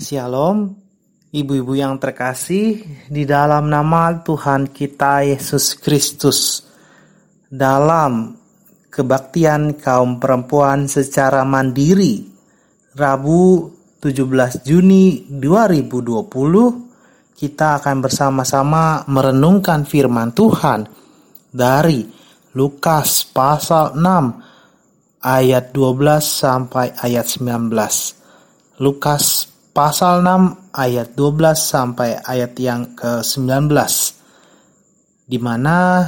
Shalom, 0.00 0.80
ibu-ibu 1.28 1.76
yang 1.76 2.00
terkasih, 2.00 2.80
di 3.12 3.28
dalam 3.28 3.68
nama 3.68 4.16
Tuhan 4.24 4.72
kita 4.72 5.28
Yesus 5.28 5.76
Kristus, 5.76 6.64
dalam 7.52 8.32
kebaktian 8.88 9.76
kaum 9.76 10.16
perempuan 10.16 10.88
secara 10.88 11.44
mandiri, 11.44 12.24
Rabu 12.96 13.68
17 14.00 14.64
Juni 14.64 15.28
2020, 15.28 17.36
kita 17.36 17.84
akan 17.84 17.96
bersama-sama 18.00 19.04
merenungkan 19.04 19.84
firman 19.84 20.32
Tuhan 20.32 20.88
dari 21.52 22.08
Lukas 22.56 23.28
pasal 23.28 24.00
6 24.00 25.28
ayat 25.28 25.76
12 25.76 26.24
sampai 26.24 26.88
ayat 27.04 27.36
19. 27.36 28.80
Lukas 28.80 29.49
pasal 29.70 30.22
6 30.22 30.74
ayat 30.74 31.14
12 31.14 31.54
sampai 31.56 32.18
ayat 32.20 32.52
yang 32.58 32.94
ke-19 32.94 33.70
di 35.30 35.38
mana 35.38 36.06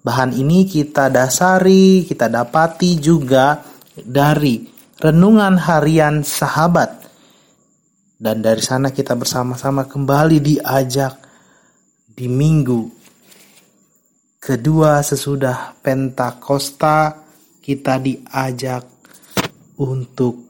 bahan 0.00 0.30
ini 0.34 0.66
kita 0.66 1.10
dasari, 1.10 2.06
kita 2.06 2.30
dapati 2.30 2.96
juga 3.02 3.58
dari 3.98 4.62
renungan 4.96 5.58
harian 5.58 6.22
sahabat. 6.22 7.02
Dan 8.20 8.44
dari 8.44 8.60
sana 8.60 8.92
kita 8.92 9.16
bersama-sama 9.16 9.88
kembali 9.88 10.44
diajak 10.44 11.16
di 12.12 12.28
minggu 12.28 13.00
kedua 14.40 15.04
sesudah 15.04 15.76
Pentakosta 15.80 17.12
kita 17.60 18.00
diajak 18.00 18.84
untuk 19.80 20.49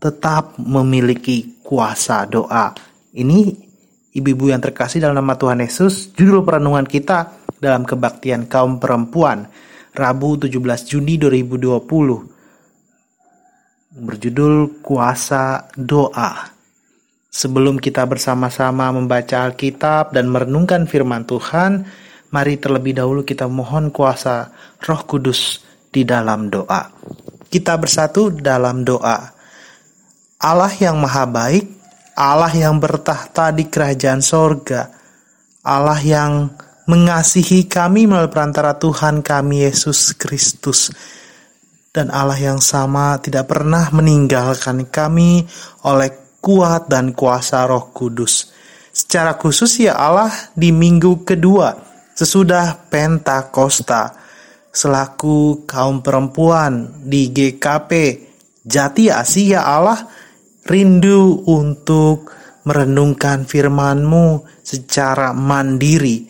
tetap 0.00 0.56
memiliki 0.56 1.60
kuasa 1.62 2.24
doa. 2.24 2.72
Ini 3.12 3.52
ibu-ibu 4.16 4.50
yang 4.50 4.64
terkasih 4.64 5.04
dalam 5.04 5.20
nama 5.20 5.36
Tuhan 5.36 5.60
Yesus, 5.60 6.10
judul 6.16 6.42
perenungan 6.42 6.88
kita 6.88 7.36
dalam 7.60 7.84
kebaktian 7.84 8.48
kaum 8.48 8.80
perempuan 8.80 9.44
Rabu 9.92 10.40
17 10.40 10.56
Juni 10.88 11.20
2020 11.20 12.40
berjudul 13.90 14.80
kuasa 14.80 15.66
doa. 15.74 16.46
Sebelum 17.30 17.78
kita 17.78 18.06
bersama-sama 18.06 18.90
membaca 18.90 19.46
Alkitab 19.46 20.14
dan 20.14 20.30
merenungkan 20.30 20.86
firman 20.86 21.26
Tuhan, 21.26 21.86
mari 22.34 22.58
terlebih 22.58 22.98
dahulu 22.98 23.22
kita 23.22 23.46
mohon 23.46 23.90
kuasa 23.94 24.50
Roh 24.82 25.02
Kudus 25.06 25.62
di 25.90 26.02
dalam 26.06 26.50
doa. 26.50 26.90
Kita 27.50 27.74
bersatu 27.78 28.30
dalam 28.30 28.82
doa. 28.86 29.39
Allah 30.40 30.72
yang 30.72 30.96
maha 30.96 31.28
baik, 31.28 31.68
Allah 32.16 32.48
yang 32.56 32.80
bertahta 32.80 33.52
di 33.52 33.68
kerajaan 33.68 34.24
sorga, 34.24 34.88
Allah 35.60 36.00
yang 36.00 36.48
mengasihi 36.88 37.68
kami 37.68 38.08
melalui 38.08 38.32
perantara 38.32 38.72
Tuhan 38.80 39.20
kami 39.20 39.68
Yesus 39.68 40.16
Kristus, 40.16 40.88
dan 41.92 42.08
Allah 42.08 42.40
yang 42.40 42.56
sama 42.64 43.20
tidak 43.20 43.52
pernah 43.52 43.92
meninggalkan 43.92 44.88
kami 44.88 45.44
oleh 45.84 46.40
kuat 46.40 46.88
dan 46.88 47.12
kuasa 47.12 47.68
roh 47.68 47.92
kudus. 47.92 48.48
Secara 48.96 49.36
khusus 49.36 49.84
ya 49.84 49.92
Allah 49.92 50.32
di 50.56 50.72
minggu 50.72 51.22
kedua 51.22 51.76
sesudah 52.16 52.88
Pentakosta, 52.88 54.16
selaku 54.72 55.68
kaum 55.68 56.00
perempuan 56.00 57.04
di 57.04 57.28
GKP 57.28 57.92
Jati 58.60 59.08
Asia 59.08 59.64
Allah, 59.64 60.04
rindu 60.66 61.46
untuk 61.48 62.30
merenungkan 62.64 63.48
firman-Mu 63.48 64.44
secara 64.60 65.32
mandiri. 65.32 66.28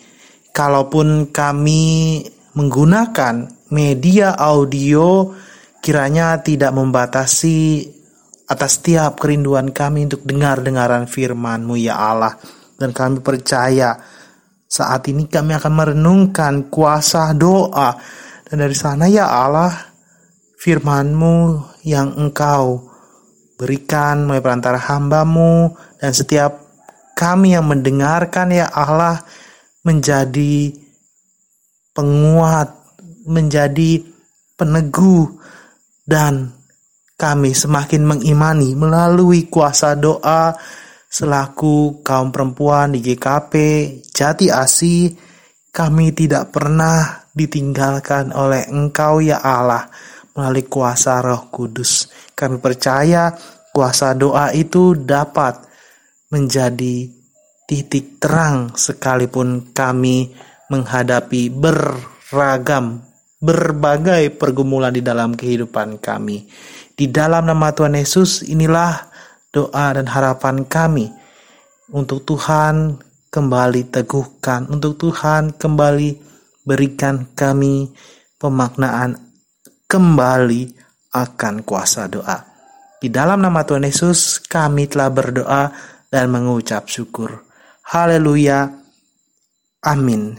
Kalaupun 0.50 1.30
kami 1.30 2.22
menggunakan 2.54 3.34
media 3.70 4.34
audio, 4.34 5.30
kiranya 5.78 6.42
tidak 6.42 6.74
membatasi 6.74 7.86
atas 8.50 8.82
setiap 8.82 9.22
kerinduan 9.22 9.70
kami 9.70 10.10
untuk 10.10 10.26
dengar-dengaran 10.26 11.06
firman-Mu 11.06 11.74
ya 11.78 11.94
Allah. 11.98 12.34
Dan 12.74 12.90
kami 12.90 13.22
percaya 13.22 13.94
saat 14.66 15.06
ini 15.10 15.26
kami 15.30 15.54
akan 15.54 15.72
merenungkan 15.74 16.70
kuasa 16.70 17.30
doa. 17.34 17.94
Dan 18.42 18.66
dari 18.66 18.74
sana 18.74 19.06
ya 19.06 19.30
Allah, 19.30 19.70
firman-Mu 20.58 21.34
yang 21.86 22.18
Engkau 22.18 22.89
berikan 23.60 24.24
melalui 24.24 24.40
perantara 24.40 24.80
hambamu 24.80 25.76
dan 26.00 26.16
setiap 26.16 26.64
kami 27.12 27.52
yang 27.52 27.68
mendengarkan 27.68 28.48
ya 28.48 28.72
Allah 28.72 29.20
menjadi 29.84 30.72
penguat, 31.92 32.72
menjadi 33.28 34.00
peneguh 34.56 35.28
dan 36.08 36.56
kami 37.20 37.52
semakin 37.52 38.08
mengimani 38.08 38.72
melalui 38.72 39.52
kuasa 39.52 39.92
doa 39.92 40.56
selaku 41.04 42.00
kaum 42.00 42.32
perempuan 42.32 42.96
di 42.96 43.04
GKP 43.04 43.54
Jati 44.08 44.48
Asi 44.48 45.12
kami 45.68 46.16
tidak 46.16 46.48
pernah 46.48 47.28
ditinggalkan 47.36 48.32
oleh 48.32 48.64
Engkau 48.72 49.20
ya 49.20 49.44
Allah 49.44 49.84
melalui 50.34 50.66
kuasa 50.66 51.20
Roh 51.22 51.52
Kudus. 51.52 52.08
Kami 52.40 52.56
percaya 52.56 53.36
kuasa 53.76 54.16
doa 54.16 54.48
itu 54.56 54.96
dapat 54.96 55.60
menjadi 56.32 57.12
titik 57.68 58.16
terang 58.16 58.72
sekalipun 58.72 59.76
kami 59.76 60.32
menghadapi 60.72 61.52
beragam 61.52 63.04
berbagai 63.40 64.36
pergumulan 64.40 64.92
di 64.92 65.04
dalam 65.04 65.36
kehidupan 65.36 66.00
kami. 66.00 66.48
Di 66.96 67.08
dalam 67.12 67.44
nama 67.44 67.72
Tuhan 67.76 67.96
Yesus 67.96 68.44
inilah 68.44 69.04
doa 69.52 69.86
dan 69.96 70.08
harapan 70.08 70.64
kami 70.64 71.12
untuk 71.92 72.22
Tuhan 72.24 73.00
kembali 73.32 73.88
teguhkan, 73.88 74.68
untuk 74.68 74.96
Tuhan 75.00 75.56
kembali 75.56 76.10
berikan 76.64 77.26
kami 77.32 77.90
pemaknaan 78.36 79.16
kembali 79.90 80.79
akan 81.10 81.66
kuasa 81.66 82.06
doa. 82.06 82.38
Di 83.00 83.08
dalam 83.08 83.40
nama 83.40 83.64
Tuhan 83.64 83.88
Yesus, 83.88 84.44
kami 84.44 84.86
telah 84.86 85.08
berdoa 85.08 85.72
dan 86.12 86.28
mengucap 86.28 86.86
syukur. 86.86 87.42
Haleluya. 87.90 88.68
Amin. 89.82 90.36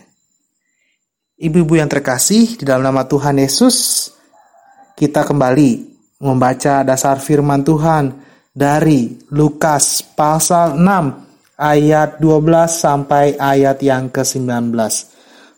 Ibu-ibu 1.41 1.73
yang 1.73 1.89
terkasih, 1.89 2.61
di 2.61 2.63
dalam 2.63 2.85
nama 2.85 3.09
Tuhan 3.09 3.41
Yesus, 3.41 4.07
kita 4.93 5.25
kembali 5.25 5.89
membaca 6.21 6.85
dasar 6.85 7.17
firman 7.17 7.65
Tuhan 7.65 8.13
dari 8.53 9.25
Lukas 9.33 10.05
pasal 10.05 10.77
6 10.77 11.57
ayat 11.57 12.21
12 12.21 12.69
sampai 12.69 13.41
ayat 13.41 13.81
yang 13.81 14.13
ke-19. 14.13 14.69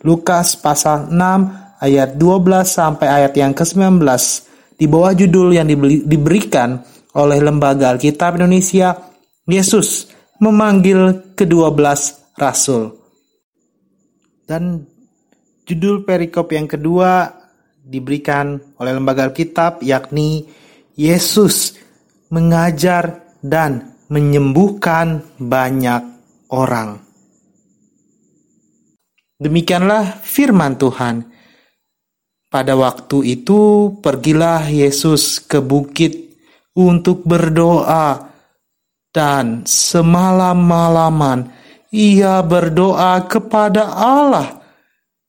Lukas 0.07 0.56
pasal 0.56 1.12
6 1.12 1.84
ayat 1.84 2.16
12 2.16 2.63
sampai 2.63 3.07
ayat 3.12 3.34
yang 3.35 3.52
ke-19 3.52 4.00
di 4.83 4.91
bawah 4.91 5.16
judul 5.16 5.55
yang 5.55 5.63
diberikan 6.03 6.83
oleh 7.16 7.39
Lembaga 7.39 7.95
Alkitab 7.95 8.35
Indonesia, 8.35 8.91
Yesus 9.47 10.11
memanggil 10.44 11.31
kedua 11.39 11.71
belas 11.71 12.19
rasul. 12.35 12.91
Dan 14.43 14.83
judul 15.63 16.03
perikop 16.03 16.51
yang 16.51 16.67
kedua 16.67 17.31
diberikan 17.79 18.59
oleh 18.75 18.91
Lembaga 18.91 19.31
Alkitab 19.31 19.79
yakni 19.88 20.51
Yesus 20.99 21.79
mengajar 22.27 23.23
dan 23.39 23.96
menyembuhkan 24.11 25.23
banyak 25.40 26.03
orang. 26.52 26.99
Demikianlah 29.40 30.19
firman 30.19 30.75
Tuhan. 30.75 31.33
Pada 32.53 32.78
waktu 32.78 33.34
itu, 33.34 33.97
pergilah 33.97 34.70
Yesus 34.70 35.41
ke 35.41 35.58
bukit 35.58 36.38
untuk 36.78 37.26
berdoa, 37.26 38.29
dan 39.09 39.66
semalam-malaman 39.66 41.50
ia 41.90 42.46
berdoa 42.46 43.26
kepada 43.26 43.90
Allah. 43.90 44.61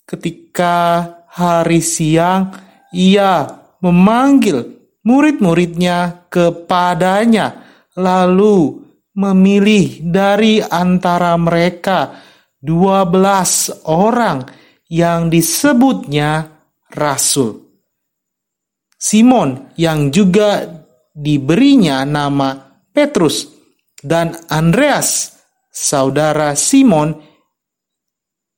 Ketika 0.05 1.09
hari 1.33 1.81
siang, 1.81 2.53
ia 2.93 3.49
memanggil 3.81 4.85
murid-muridnya 5.01 6.29
kepadanya, 6.29 7.57
lalu 7.97 8.85
memilih 9.17 10.05
dari 10.05 10.61
antara 10.61 11.41
mereka 11.41 12.21
dua 12.61 13.09
belas 13.09 13.73
orang 13.89 14.45
yang 14.93 15.33
disebutnya 15.33 16.54
rasul. 16.95 17.61
Simon 18.95 19.75
yang 19.77 20.09
juga 20.09 20.65
diberinya 21.13 22.07
nama 22.09 22.57
Petrus 22.95 23.51
dan 24.01 24.39
Andreas, 24.49 25.37
saudara 25.69 26.57
Simon, 26.57 27.21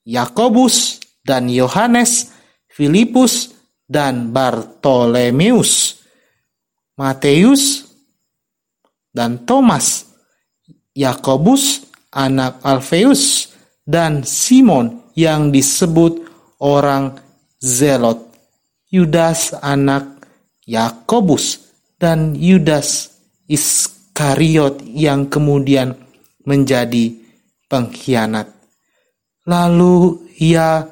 Yakobus 0.07 1.03
dan 1.27 1.51
Yohanes, 1.51 2.31
Filipus 2.71 3.51
dan 3.91 4.31
Bartolomeus, 4.31 5.99
Matius 6.95 7.91
dan 9.11 9.43
Thomas, 9.43 10.07
Yakobus 10.95 11.85
anak 12.15 12.63
Alfeus 12.63 13.53
dan 13.83 14.23
Simon 14.23 15.03
yang 15.19 15.51
disebut 15.51 16.23
orang 16.61 17.19
Zelot, 17.61 18.26
Yudas 18.97 19.53
anak 19.61 20.25
Yakobus 20.65 21.69
dan 22.01 22.33
Yudas 22.33 23.13
Iskariot 23.45 24.81
yang 24.89 25.29
kemudian 25.29 25.93
menjadi 26.49 27.13
pengkhianat. 27.69 28.49
Lalu 29.47 30.27
ia 30.41 30.83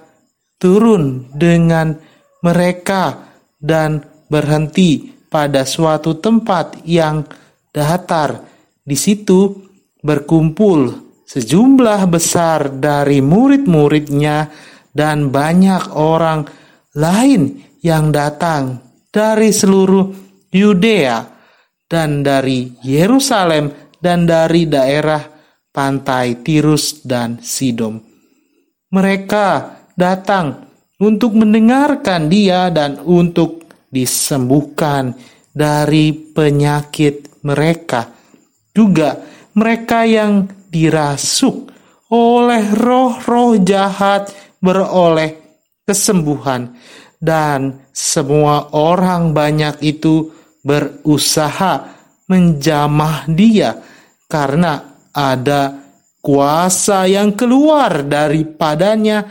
turun 0.60 1.32
dengan 1.32 1.96
mereka 2.44 3.32
dan 3.58 4.04
berhenti 4.28 5.10
pada 5.32 5.66
suatu 5.66 6.20
tempat 6.20 6.84
yang 6.86 7.26
datar. 7.74 8.44
Di 8.84 8.94
situ 8.94 9.50
berkumpul 10.04 10.92
sejumlah 11.24 12.06
besar 12.06 12.68
dari 12.68 13.18
murid-muridnya 13.24 14.52
dan 14.94 15.32
banyak 15.34 15.90
orang 15.96 16.46
lain 16.94 17.73
yang 17.84 18.08
datang 18.08 18.80
dari 19.12 19.52
seluruh 19.52 20.08
Yudea 20.48 21.20
dan 21.84 22.24
dari 22.24 22.72
Yerusalem 22.80 23.92
dan 24.00 24.24
dari 24.24 24.64
daerah 24.64 25.20
pantai 25.68 26.40
Tirus 26.40 27.04
dan 27.04 27.44
Sidom. 27.44 28.00
Mereka 28.88 29.48
datang 29.92 30.64
untuk 30.96 31.36
mendengarkan 31.36 32.32
dia 32.32 32.72
dan 32.72 32.96
untuk 33.04 33.68
disembuhkan 33.92 35.12
dari 35.52 36.16
penyakit 36.16 37.44
mereka. 37.44 38.08
Juga 38.72 39.20
mereka 39.54 40.08
yang 40.08 40.48
dirasuk 40.72 41.70
oleh 42.10 42.64
roh-roh 42.74 43.60
jahat 43.60 44.32
beroleh 44.58 45.44
kesembuhan 45.84 46.74
dan 47.24 47.88
semua 47.88 48.68
orang 48.76 49.32
banyak 49.32 49.80
itu 49.80 50.28
berusaha 50.60 51.88
menjamah 52.28 53.24
dia 53.32 53.80
karena 54.28 55.00
ada 55.16 55.80
kuasa 56.20 57.08
yang 57.08 57.32
keluar 57.32 58.04
daripadanya 58.04 59.24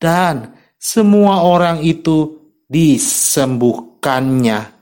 dan 0.00 0.56
semua 0.80 1.44
orang 1.44 1.80
itu 1.80 2.44
disembuhkannya. 2.68 4.72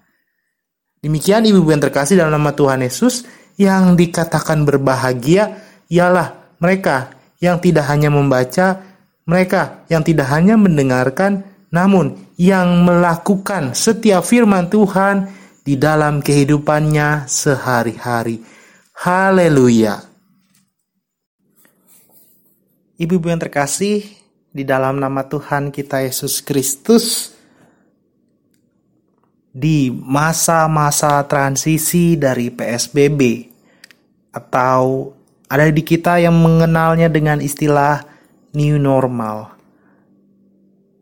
Demikian 1.02 1.46
ibu-ibu 1.46 1.74
yang 1.74 1.82
terkasih 1.82 2.18
dalam 2.18 2.38
nama 2.38 2.54
Tuhan 2.54 2.82
Yesus 2.82 3.26
yang 3.58 3.98
dikatakan 3.98 4.66
berbahagia 4.66 5.58
ialah 5.90 6.58
mereka 6.62 7.10
yang 7.42 7.58
tidak 7.58 7.90
hanya 7.90 8.10
membaca, 8.10 8.78
mereka 9.26 9.82
yang 9.90 10.06
tidak 10.06 10.30
hanya 10.30 10.54
mendengarkan, 10.54 11.42
namun 11.72 12.20
yang 12.36 12.84
melakukan 12.84 13.72
setiap 13.72 14.22
firman 14.22 14.68
Tuhan 14.68 15.32
di 15.64 15.80
dalam 15.80 16.20
kehidupannya 16.20 17.24
sehari-hari. 17.24 18.44
Haleluya! 18.92 20.04
Ibu-ibu 23.00 23.26
yang 23.32 23.40
terkasih, 23.40 24.04
di 24.52 24.62
dalam 24.68 25.00
nama 25.00 25.24
Tuhan 25.24 25.72
kita 25.72 26.04
Yesus 26.04 26.44
Kristus 26.44 27.32
di 29.48 29.88
masa-masa 29.88 31.24
transisi 31.24 32.20
dari 32.20 32.52
PSBB 32.52 33.48
atau 34.32 35.12
ada 35.48 35.68
di 35.68 35.84
kita 35.84 36.20
yang 36.20 36.36
mengenalnya 36.36 37.08
dengan 37.08 37.40
istilah 37.40 38.04
new 38.52 38.76
normal. 38.76 39.51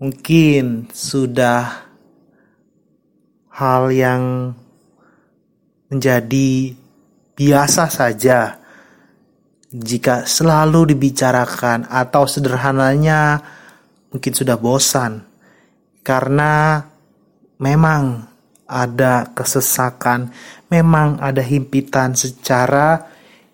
Mungkin 0.01 0.89
sudah 0.89 1.85
hal 3.53 3.93
yang 3.93 4.57
menjadi 5.93 6.73
biasa 7.37 7.93
saja. 7.93 8.57
Jika 9.69 10.25
selalu 10.25 10.97
dibicarakan 10.97 11.85
atau 11.85 12.25
sederhananya 12.25 13.45
mungkin 14.09 14.33
sudah 14.33 14.57
bosan. 14.57 15.21
Karena 16.01 16.81
memang 17.61 18.25
ada 18.65 19.37
kesesakan, 19.37 20.33
memang 20.73 21.21
ada 21.21 21.45
himpitan 21.45 22.17
secara 22.17 23.05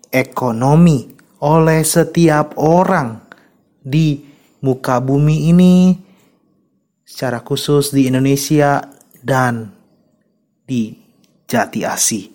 ekonomi 0.07 1.11
oleh 1.43 1.83
setiap 1.83 2.55
orang 2.55 3.19
di 3.83 4.23
muka 4.63 5.03
bumi 5.03 5.51
ini 5.51 6.06
secara 7.07 7.39
khusus 7.39 7.95
di 7.95 8.11
Indonesia 8.11 8.83
dan 9.23 9.71
di 10.67 10.91
Jati 11.47 11.87
Asi. 11.87 12.27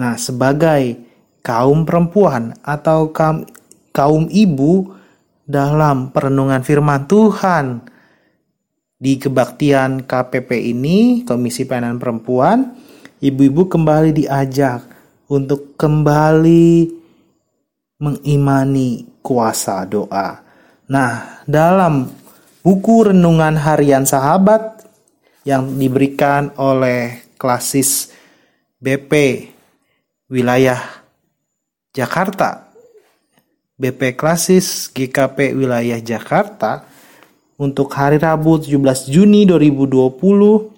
Nah, 0.00 0.16
sebagai 0.16 0.96
kaum 1.44 1.84
perempuan 1.84 2.56
atau 2.64 3.12
kaum, 3.12 3.44
kaum 3.92 4.24
ibu 4.32 4.96
dalam 5.44 6.08
perenungan 6.08 6.64
firman 6.64 7.04
Tuhan. 7.04 7.92
Di 9.02 9.18
kebaktian 9.18 10.06
KPP 10.06 10.72
ini, 10.72 11.26
Komisi 11.26 11.66
Pelayanan 11.66 11.98
Perempuan, 11.98 12.70
ibu-ibu 13.18 13.66
kembali 13.66 14.14
diajak 14.14 14.86
untuk 15.26 15.74
kembali 15.74 16.86
mengimani 17.98 19.18
kuasa 19.18 19.82
doa. 19.90 20.38
Nah, 20.86 21.42
dalam 21.50 22.21
buku 22.62 23.10
renungan 23.10 23.58
harian 23.58 24.06
sahabat 24.06 24.86
yang 25.42 25.74
diberikan 25.74 26.54
oleh 26.56 27.26
klasis 27.34 28.14
BP 28.78 29.46
wilayah 30.30 30.78
Jakarta. 31.90 32.70
BP 33.72 34.14
Klasis 34.14 34.94
GKP 34.94 35.58
Wilayah 35.58 35.98
Jakarta 35.98 36.86
untuk 37.58 37.90
hari 37.90 38.22
Rabu 38.22 38.62
17 38.62 39.10
Juni 39.10 39.42
2020 39.42 40.70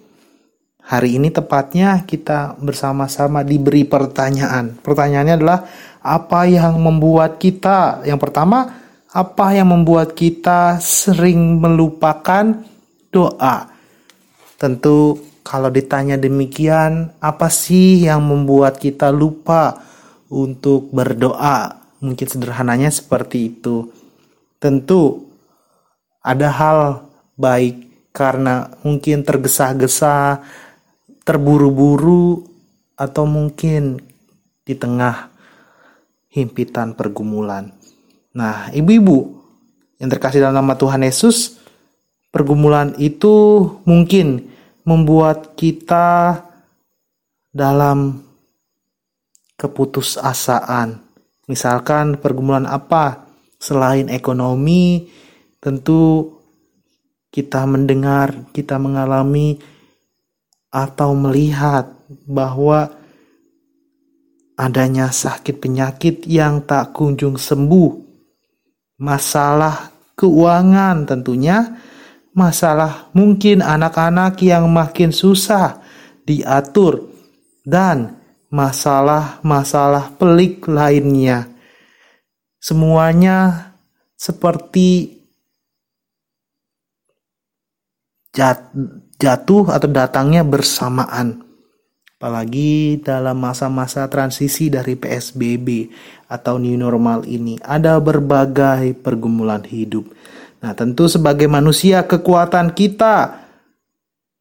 Hari 0.84 1.16
ini 1.16 1.32
tepatnya 1.32 2.04
kita 2.04 2.60
bersama-sama 2.60 3.40
diberi 3.40 3.88
pertanyaan. 3.88 4.76
Pertanyaannya 4.84 5.34
adalah 5.40 5.64
apa 6.04 6.44
yang 6.44 6.76
membuat 6.76 7.40
kita? 7.40 8.04
Yang 8.04 8.20
pertama, 8.28 8.83
apa 9.14 9.54
yang 9.54 9.70
membuat 9.70 10.18
kita 10.18 10.82
sering 10.82 11.62
melupakan 11.62 12.66
doa? 13.14 13.70
Tentu 14.58 15.22
kalau 15.46 15.70
ditanya 15.70 16.18
demikian, 16.18 17.14
apa 17.22 17.46
sih 17.46 18.02
yang 18.10 18.26
membuat 18.26 18.82
kita 18.82 19.14
lupa 19.14 19.78
untuk 20.26 20.90
berdoa. 20.90 21.78
Mungkin 22.02 22.26
sederhananya 22.26 22.90
seperti 22.90 23.54
itu. 23.54 23.86
Tentu 24.58 25.30
ada 26.18 26.50
hal 26.50 26.78
baik 27.38 28.10
karena 28.10 28.74
mungkin 28.82 29.22
tergesa-gesa, 29.22 30.42
terburu-buru, 31.22 32.50
atau 32.98 33.30
mungkin 33.30 34.02
di 34.66 34.74
tengah 34.74 35.30
himpitan 36.34 36.98
pergumulan. 36.98 37.70
Nah, 38.34 38.68
ibu-ibu 38.74 39.30
yang 40.02 40.10
terkasih 40.10 40.42
dalam 40.42 40.58
nama 40.58 40.74
Tuhan 40.74 41.06
Yesus, 41.06 41.56
pergumulan 42.34 42.98
itu 42.98 43.62
mungkin 43.86 44.50
membuat 44.82 45.54
kita 45.54 46.42
dalam 47.54 48.26
keputusasaan. 49.54 50.98
Misalkan 51.46 52.18
pergumulan 52.18 52.66
apa 52.66 53.30
selain 53.62 54.10
ekonomi, 54.10 55.06
tentu 55.62 56.34
kita 57.30 57.64
mendengar, 57.64 58.50
kita 58.50 58.76
mengalami 58.82 59.56
atau 60.74 61.14
melihat 61.14 61.86
bahwa 62.26 62.90
adanya 64.58 65.10
sakit 65.10 65.56
penyakit 65.58 66.26
yang 66.26 66.62
tak 66.66 66.94
kunjung 66.94 67.38
sembuh, 67.38 68.03
masalah 69.04 69.92
keuangan 70.16 71.04
tentunya, 71.04 71.76
masalah 72.32 73.12
mungkin 73.12 73.60
anak-anak 73.60 74.40
yang 74.40 74.72
makin 74.72 75.12
susah 75.12 75.84
diatur, 76.24 77.12
dan 77.68 78.16
masalah-masalah 78.48 80.16
pelik 80.16 80.64
lainnya. 80.64 81.52
Semuanya 82.56 83.68
seperti 84.16 85.20
jatuh 89.20 89.64
atau 89.68 89.88
datangnya 89.92 90.40
bersamaan. 90.40 91.44
Apalagi 92.16 93.04
dalam 93.04 93.36
masa-masa 93.36 94.08
transisi 94.08 94.72
dari 94.72 94.96
PSBB 94.96 95.92
atau 96.34 96.58
new 96.58 96.74
normal 96.74 97.22
ini 97.30 97.62
ada 97.62 98.02
berbagai 98.02 98.98
pergumulan 98.98 99.62
hidup. 99.62 100.10
Nah, 100.58 100.74
tentu 100.74 101.06
sebagai 101.06 101.46
manusia 101.46 102.02
kekuatan 102.02 102.74
kita 102.74 103.46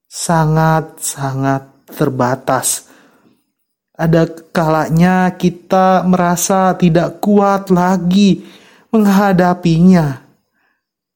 sangat-sangat 0.09 1.93
terbatas. 1.93 2.89
Ada 3.93 4.25
kalanya 4.50 5.38
kita 5.38 6.01
merasa 6.09 6.73
tidak 6.73 7.21
kuat 7.21 7.69
lagi 7.69 8.41
menghadapinya. 8.89 10.25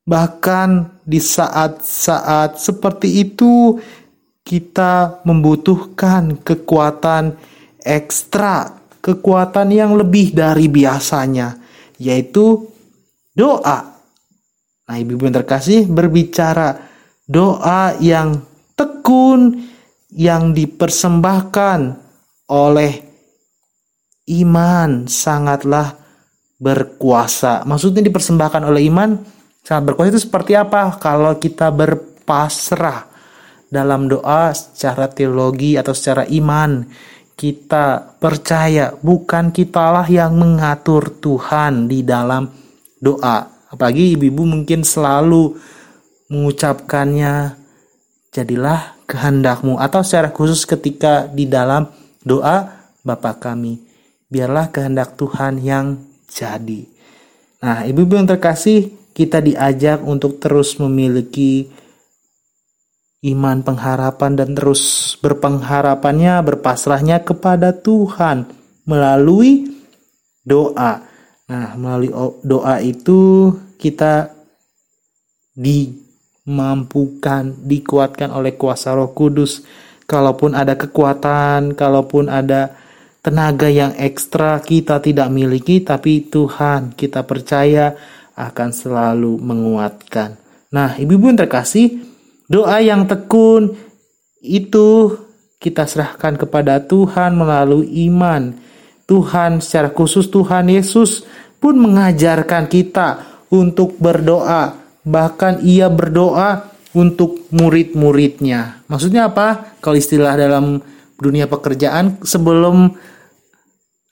Bahkan 0.06 0.70
di 1.02 1.18
saat-saat 1.18 2.62
seperti 2.62 3.26
itu, 3.26 3.82
kita 4.46 5.26
membutuhkan 5.26 6.40
kekuatan 6.40 7.36
ekstra, 7.84 8.77
kekuatan 9.08 9.72
yang 9.72 9.96
lebih 9.96 10.36
dari 10.36 10.68
biasanya, 10.68 11.56
yaitu 11.96 12.68
doa. 13.32 13.96
Nah, 14.88 14.96
ibu-ibu 15.00 15.32
yang 15.32 15.38
terkasih 15.40 15.88
berbicara 15.88 16.76
doa 17.24 17.96
yang 18.04 18.44
tekun 18.76 19.64
yang 20.12 20.52
dipersembahkan 20.52 21.80
oleh 22.52 22.94
iman 24.44 25.08
sangatlah 25.08 25.96
berkuasa. 26.60 27.64
Maksudnya 27.64 28.04
dipersembahkan 28.04 28.64
oleh 28.68 28.92
iman 28.92 29.16
sangat 29.64 29.84
berkuasa 29.92 30.12
itu 30.12 30.24
seperti 30.28 30.52
apa? 30.56 31.00
Kalau 31.00 31.36
kita 31.40 31.72
berpasrah 31.72 33.08
dalam 33.68 34.08
doa 34.08 34.56
secara 34.56 35.12
teologi 35.12 35.76
atau 35.76 35.92
secara 35.92 36.24
iman 36.32 36.88
kita 37.38 38.18
percaya 38.18 38.98
bukan 38.98 39.54
kitalah 39.54 40.10
yang 40.10 40.34
mengatur 40.34 41.14
Tuhan 41.22 41.86
di 41.86 42.02
dalam 42.02 42.50
doa. 42.98 43.46
Apalagi 43.70 44.18
ibu-ibu 44.18 44.42
mungkin 44.42 44.82
selalu 44.82 45.54
mengucapkannya 46.34 47.54
jadilah 48.34 48.98
kehendakmu. 49.06 49.78
Atau 49.78 50.02
secara 50.02 50.34
khusus 50.34 50.66
ketika 50.66 51.30
di 51.30 51.46
dalam 51.46 51.86
doa 52.26 52.74
Bapa 53.06 53.38
kami 53.38 53.80
biarlah 54.28 54.74
kehendak 54.74 55.16
Tuhan 55.16 55.62
yang 55.64 56.02
jadi. 56.28 56.84
Nah 57.64 57.88
ibu-ibu 57.88 58.18
yang 58.20 58.28
terkasih 58.28 58.92
kita 59.16 59.40
diajak 59.40 60.04
untuk 60.04 60.42
terus 60.42 60.76
memiliki 60.82 61.72
iman 63.26 63.66
pengharapan 63.66 64.38
dan 64.38 64.54
terus 64.54 65.18
berpengharapannya 65.18 66.38
berpasrahnya 66.46 67.26
kepada 67.26 67.74
Tuhan 67.74 68.46
melalui 68.86 69.74
doa. 70.46 71.02
Nah, 71.48 71.80
melalui 71.80 72.12
doa 72.44 72.76
itu 72.84 73.52
kita 73.80 74.36
dimampukan, 75.58 77.56
dikuatkan 77.66 78.30
oleh 78.32 78.54
kuasa 78.54 78.94
Roh 78.94 79.12
Kudus. 79.12 79.66
Kalaupun 80.08 80.56
ada 80.56 80.80
kekuatan, 80.80 81.76
kalaupun 81.76 82.32
ada 82.32 82.72
tenaga 83.20 83.68
yang 83.68 83.92
ekstra 84.00 84.64
kita 84.64 85.04
tidak 85.04 85.28
miliki, 85.28 85.84
tapi 85.84 86.32
Tuhan 86.32 86.96
kita 86.96 87.28
percaya 87.28 87.92
akan 88.38 88.70
selalu 88.72 89.36
menguatkan. 89.42 90.40
Nah, 90.72 90.96
ibu-ibu 90.96 91.28
yang 91.28 91.44
terkasih, 91.44 92.07
Doa 92.48 92.80
yang 92.80 93.04
tekun 93.04 93.76
itu 94.40 95.20
kita 95.60 95.84
serahkan 95.84 96.40
kepada 96.40 96.80
Tuhan 96.80 97.36
melalui 97.36 98.08
iman. 98.08 98.56
Tuhan 99.08 99.60
secara 99.60 99.92
khusus 99.92 100.32
Tuhan 100.32 100.72
Yesus 100.72 101.28
pun 101.60 101.76
mengajarkan 101.76 102.72
kita 102.72 103.24
untuk 103.52 104.00
berdoa. 104.00 104.80
Bahkan 105.04 105.64
ia 105.64 105.88
berdoa 105.92 106.72
untuk 106.96 107.48
murid-muridnya. 107.52 108.84
Maksudnya 108.88 109.28
apa? 109.32 109.78
Kalau 109.84 109.96
istilah 110.00 110.36
dalam 110.40 110.80
dunia 111.20 111.52
pekerjaan 111.52 112.22
sebelum 112.24 112.96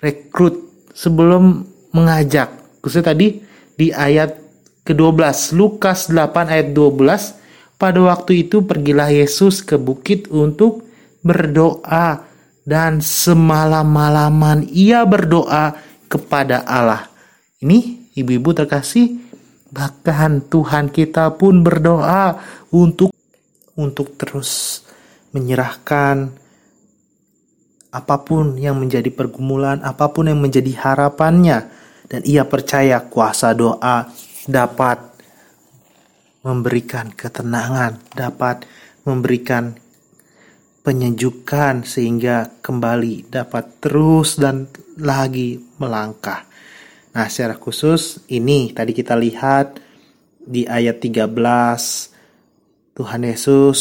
rekrut, 0.03 0.87
sebelum 0.91 1.63
mengajak. 1.95 2.51
Khususnya 2.83 3.15
tadi 3.15 3.39
di 3.75 3.91
ayat 3.91 4.35
ke-12, 4.85 5.57
Lukas 5.57 6.11
8 6.11 6.51
ayat 6.51 6.67
12, 6.71 7.44
pada 7.75 7.99
waktu 7.99 8.47
itu 8.47 8.63
pergilah 8.63 9.11
Yesus 9.11 9.61
ke 9.61 9.75
bukit 9.75 10.31
untuk 10.31 10.87
berdoa 11.25 12.23
dan 12.65 12.99
semalam-malaman 13.03 14.65
ia 14.73 15.05
berdoa 15.05 15.77
kepada 16.09 16.65
Allah. 16.65 17.09
Ini 17.61 18.11
ibu-ibu 18.17 18.55
terkasih, 18.55 19.21
bahkan 19.69 20.41
Tuhan 20.45 20.89
kita 20.89 21.35
pun 21.37 21.61
berdoa 21.61 22.39
untuk 22.73 23.13
untuk 23.75 24.15
terus 24.15 24.81
menyerahkan 25.35 26.31
apa 27.95 28.15
pun 28.23 28.59
yang 28.59 28.75
menjadi 28.75 29.07
pergumulan, 29.11 29.79
apa 29.83 30.11
pun 30.11 30.27
yang 30.27 30.39
menjadi 30.39 30.71
harapannya 30.75 31.71
dan 32.11 32.21
ia 32.27 32.43
percaya 32.43 33.03
kuasa 33.07 33.55
doa 33.55 34.11
dapat 34.45 35.14
memberikan 36.45 37.09
ketenangan, 37.09 37.97
dapat 38.13 38.69
memberikan 39.01 39.73
penyejukan 40.85 41.81
sehingga 41.81 42.61
kembali 42.61 43.33
dapat 43.33 43.81
terus 43.81 44.37
dan 44.37 44.69
lagi 45.01 45.57
melangkah. 45.81 46.45
Nah, 47.17 47.25
secara 47.25 47.57
khusus 47.57 48.21
ini 48.29 48.69
tadi 48.69 48.93
kita 48.93 49.17
lihat 49.17 49.81
di 50.37 50.69
ayat 50.69 51.01
13 51.01 51.33
Tuhan 52.93 53.21
Yesus 53.25 53.79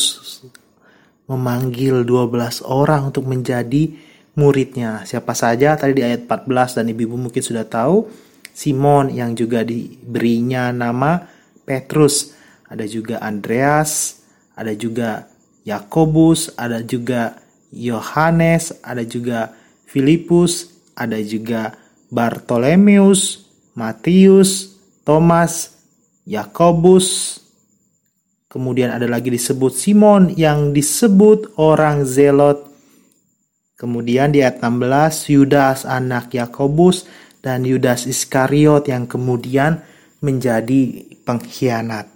memanggil 1.29 2.09
12 2.09 2.65
orang 2.65 3.13
untuk 3.13 3.29
menjadi 3.29 3.93
muridnya. 4.41 5.05
Siapa 5.05 5.37
saja 5.37 5.77
tadi 5.77 6.01
di 6.01 6.03
ayat 6.03 6.25
14 6.25 6.81
dan 6.81 6.89
ibu-ibu 6.89 7.21
mungkin 7.21 7.45
sudah 7.45 7.69
tahu 7.69 8.09
Simon 8.55 9.13
yang 9.13 9.37
juga 9.37 9.61
diberinya 9.61 10.73
nama 10.73 11.21
Petrus 11.65 12.34
ada 12.75 12.91
juga 12.91 13.23
Andreas, 13.23 14.19
ada 14.59 14.75
juga 14.75 15.31
Yakobus, 15.63 16.51
ada 16.59 16.83
juga 16.83 17.39
Yohanes, 17.71 18.75
ada 18.83 19.07
juga 19.07 19.55
Filipus, 19.87 20.75
ada 20.99 21.23
juga 21.23 21.79
Bartolomeus, 22.11 23.47
Matius, 23.79 24.75
Thomas, 25.07 25.71
Yakobus, 26.27 27.39
kemudian 28.51 28.91
ada 28.91 29.07
lagi 29.07 29.31
disebut 29.31 29.71
Simon 29.75 30.35
yang 30.35 30.75
disebut 30.75 31.59
orang 31.59 32.03
Zelot. 32.03 32.71
Kemudian 33.75 34.31
di 34.31 34.39
ayat 34.39 34.63
16 34.63 35.35
Yudas 35.35 35.83
anak 35.83 36.31
Yakobus 36.31 37.07
dan 37.43 37.67
Yudas 37.67 38.07
Iskariot 38.07 38.87
yang 38.87 39.11
kemudian 39.11 39.83
menjadi 40.23 41.05
pengkhianat. 41.27 42.14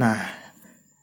Nah, 0.00 0.18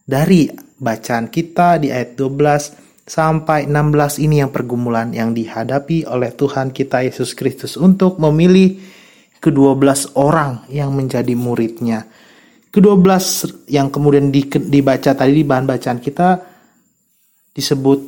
dari 0.04 0.52
bacaan 0.82 1.32
kita 1.32 1.80
di 1.80 1.94
ayat 1.94 2.20
12 2.20 3.08
sampai 3.08 3.68
16 3.68 4.24
ini 4.24 4.44
yang 4.44 4.52
pergumulan 4.52 5.12
yang 5.16 5.32
dihadapi 5.32 6.08
oleh 6.08 6.32
Tuhan 6.36 6.76
kita 6.76 7.04
Yesus 7.06 7.36
Kristus 7.38 7.76
untuk 7.80 8.20
memilih 8.20 8.80
kedua 9.42 9.76
belas 9.76 10.12
orang 10.16 10.68
yang 10.68 10.92
menjadi 10.92 11.34
muridnya. 11.36 12.08
Kedua 12.72 12.96
belas 12.96 13.44
yang 13.68 13.92
kemudian 13.92 14.32
di, 14.32 14.48
dibaca 14.48 15.12
tadi 15.12 15.34
di 15.34 15.44
bahan 15.44 15.68
bacaan 15.68 16.00
kita 16.00 16.30
disebut 17.52 18.00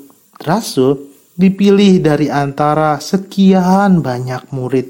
rasul 0.47 1.11
dipilih 1.35 1.99
dari 1.99 2.31
antara 2.31 2.95
sekian 3.01 3.99
banyak 3.99 4.55
murid 4.55 4.87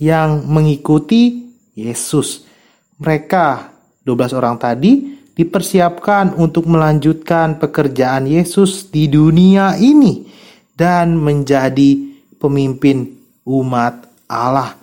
yang 0.00 0.48
mengikuti 0.48 1.52
Yesus. 1.76 2.48
Mereka 2.96 3.76
12 4.04 4.38
orang 4.40 4.56
tadi 4.56 5.19
dipersiapkan 5.40 6.36
untuk 6.36 6.68
melanjutkan 6.68 7.56
pekerjaan 7.56 8.28
Yesus 8.28 8.92
di 8.92 9.08
dunia 9.08 9.80
ini 9.80 10.28
dan 10.76 11.16
menjadi 11.16 11.96
pemimpin 12.36 13.08
umat 13.48 14.04
Allah 14.28 14.76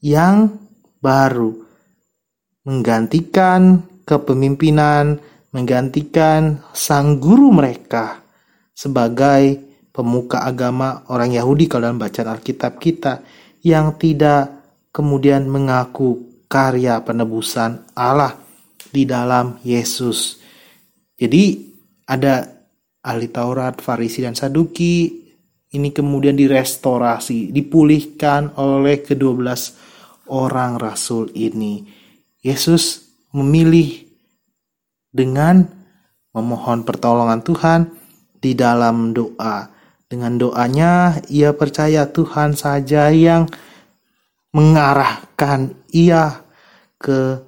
yang 0.00 0.56
baru. 1.04 1.52
Menggantikan 2.64 3.84
kepemimpinan, 4.08 5.20
menggantikan 5.52 6.64
sang 6.72 7.20
guru 7.20 7.52
mereka 7.52 8.24
sebagai 8.72 9.60
pemuka 9.92 10.48
agama 10.48 11.04
orang 11.12 11.36
Yahudi 11.36 11.68
kalau 11.68 11.92
dalam 11.92 12.00
bacaan 12.00 12.32
Alkitab 12.32 12.80
kita 12.80 13.20
yang 13.60 14.00
tidak 14.00 14.48
kemudian 14.96 15.44
mengaku 15.44 16.40
karya 16.48 17.04
penebusan 17.04 17.84
Allah 17.92 18.43
di 18.94 19.02
dalam 19.02 19.58
Yesus. 19.66 20.38
Jadi 21.18 21.58
ada 22.06 22.46
ahli 23.02 23.26
Taurat, 23.34 23.82
Farisi 23.82 24.22
dan 24.22 24.38
Saduki 24.38 25.24
ini 25.74 25.90
kemudian 25.90 26.38
direstorasi, 26.38 27.50
dipulihkan 27.50 28.54
oleh 28.54 29.02
kedua 29.02 29.34
belas 29.34 29.74
orang 30.30 30.78
rasul 30.78 31.26
ini. 31.34 31.82
Yesus 32.38 33.10
memilih 33.34 34.06
dengan 35.10 35.66
memohon 36.30 36.86
pertolongan 36.86 37.42
Tuhan 37.42 37.80
di 38.38 38.54
dalam 38.54 39.10
doa. 39.10 39.74
Dengan 40.06 40.38
doanya, 40.38 41.18
ia 41.26 41.50
percaya 41.50 42.06
Tuhan 42.06 42.54
saja 42.54 43.10
yang 43.10 43.50
mengarahkan 44.54 45.74
ia 45.90 46.46
ke 47.02 47.42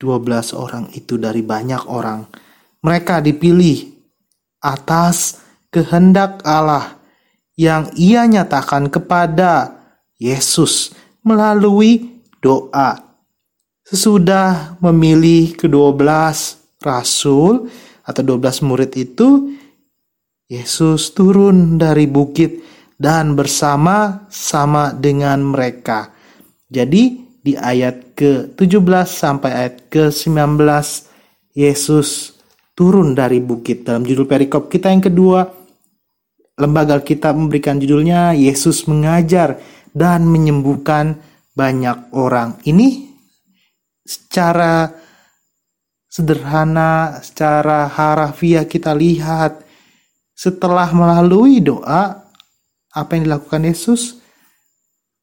12 0.00 0.56
orang 0.56 0.88
itu 0.96 1.20
dari 1.20 1.44
banyak 1.44 1.84
orang. 1.84 2.24
Mereka 2.80 3.20
dipilih 3.20 3.92
atas 4.64 5.44
kehendak 5.68 6.40
Allah 6.48 6.96
yang 7.60 7.92
ia 8.00 8.24
nyatakan 8.24 8.88
kepada 8.88 9.76
Yesus 10.16 10.96
melalui 11.20 12.24
doa. 12.40 12.96
Sesudah 13.84 14.80
memilih 14.80 15.52
kedua 15.52 15.92
belas 15.92 16.56
rasul 16.80 17.68
atau 18.00 18.22
12 18.24 18.64
murid 18.64 18.96
itu, 18.96 19.52
Yesus 20.48 21.12
turun 21.12 21.76
dari 21.76 22.08
bukit 22.08 22.64
dan 22.96 23.36
bersama-sama 23.36 24.96
dengan 24.96 25.44
mereka. 25.44 26.12
Jadi 26.70 27.29
di 27.40 27.56
ayat 27.56 28.12
ke-17 28.16 29.08
sampai 29.08 29.50
ayat 29.50 29.76
ke-19 29.88 30.60
Yesus 31.56 32.36
turun 32.76 33.16
dari 33.16 33.40
bukit. 33.40 33.84
Dalam 33.84 34.04
judul 34.04 34.28
perikop 34.28 34.68
kita 34.68 34.92
yang 34.92 35.04
kedua, 35.04 35.48
lembaga 36.60 37.00
kita 37.00 37.32
memberikan 37.32 37.80
judulnya 37.80 38.36
Yesus 38.36 38.84
mengajar 38.84 39.56
dan 39.92 40.28
menyembuhkan 40.28 41.18
banyak 41.56 42.12
orang. 42.14 42.60
Ini 42.64 43.08
secara 44.04 44.88
sederhana, 46.08 47.20
secara 47.24 47.88
harafiah 47.88 48.68
kita 48.68 48.92
lihat 48.92 49.64
setelah 50.36 50.88
melalui 50.96 51.60
doa 51.60 52.24
apa 52.90 53.10
yang 53.12 53.28
dilakukan 53.28 53.68
Yesus, 53.68 54.18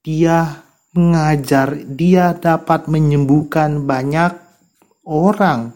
dia 0.05 0.66
mengajar, 0.97 1.77
dia 1.85 2.33
dapat 2.33 2.89
menyembuhkan 2.89 3.85
banyak 3.85 4.33
orang 5.05 5.71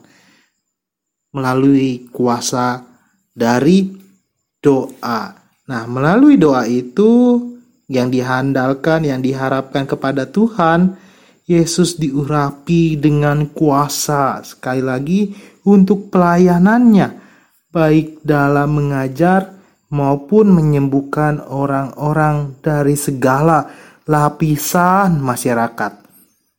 melalui 1.31 2.09
kuasa 2.09 2.83
dari 3.31 3.87
doa. 4.59 5.31
Nah, 5.69 5.83
melalui 5.87 6.35
doa 6.35 6.67
itu 6.67 7.39
yang 7.87 8.11
dihandalkan, 8.11 9.07
yang 9.07 9.21
diharapkan 9.23 9.87
kepada 9.87 10.27
Tuhan, 10.27 10.97
Yesus 11.47 11.99
diurapi 11.99 12.95
dengan 12.97 13.51
kuasa 13.51 14.39
sekali 14.41 14.79
lagi 14.79 15.21
untuk 15.67 16.07
pelayanannya 16.07 17.21
baik 17.71 18.23
dalam 18.23 18.79
mengajar 18.79 19.51
maupun 19.91 20.55
menyembuhkan 20.55 21.43
orang-orang 21.43 22.55
dari 22.63 22.95
segala 22.95 23.67
lapisan 24.07 25.21
masyarakat. 25.21 25.93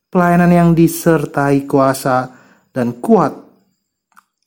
Pelayanan 0.07 0.51
yang 0.53 0.69
disertai 0.77 1.65
kuasa 1.65 2.29
dan 2.69 3.01
kuat 3.01 3.33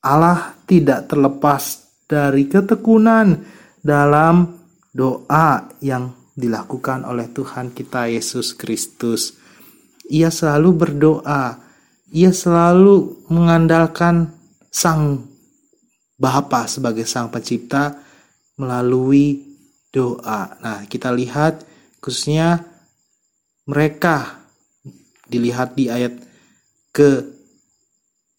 Allah 0.06 0.54
tidak 0.62 1.10
terlepas 1.10 1.90
dari 2.06 2.46
ketekunan 2.46 3.34
dalam 3.82 4.54
doa 4.94 5.66
yang 5.82 6.14
dilakukan 6.38 7.02
oleh 7.02 7.26
Tuhan 7.34 7.74
kita 7.74 8.06
Yesus 8.06 8.54
Kristus 8.54 9.46
ia 10.06 10.30
selalu 10.30 10.70
berdoa, 10.74 11.58
ia 12.14 12.30
selalu 12.30 13.26
mengandalkan 13.30 14.30
Sang 14.70 15.26
Bapa 16.16 16.70
sebagai 16.70 17.04
Sang 17.04 17.28
Pencipta 17.28 17.98
melalui 18.56 19.42
doa. 19.90 20.56
Nah, 20.62 20.80
kita 20.86 21.10
lihat 21.10 21.66
khususnya 21.98 22.62
mereka 23.66 24.46
dilihat 25.26 25.74
di 25.74 25.90
ayat 25.90 26.14
ke 26.94 27.26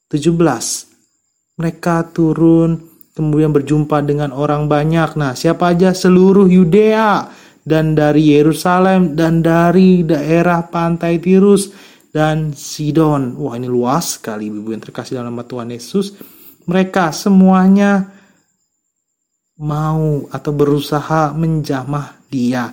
17. 0.08 1.60
Mereka 1.60 2.16
turun 2.16 2.80
kemudian 3.12 3.52
berjumpa 3.52 4.00
dengan 4.08 4.32
orang 4.32 4.72
banyak. 4.72 5.20
Nah, 5.20 5.36
siapa 5.36 5.76
aja 5.76 5.92
seluruh 5.92 6.48
Yudea 6.48 7.28
dan 7.68 7.98
dari 7.98 8.32
Yerusalem 8.40 9.20
dan 9.20 9.44
dari 9.44 10.08
daerah 10.08 10.64
pantai 10.72 11.20
Tirus 11.20 11.76
dan 12.16 12.56
Sidon. 12.56 13.36
Wah 13.36 13.60
ini 13.60 13.68
luas 13.68 14.16
sekali 14.16 14.48
ibu 14.48 14.72
yang 14.72 14.80
terkasih 14.80 15.20
dalam 15.20 15.36
nama 15.36 15.44
Tuhan 15.44 15.76
Yesus. 15.76 16.16
Mereka 16.64 17.12
semuanya 17.12 18.08
mau 19.60 20.24
atau 20.32 20.52
berusaha 20.56 21.36
menjamah 21.36 22.16
dia 22.32 22.72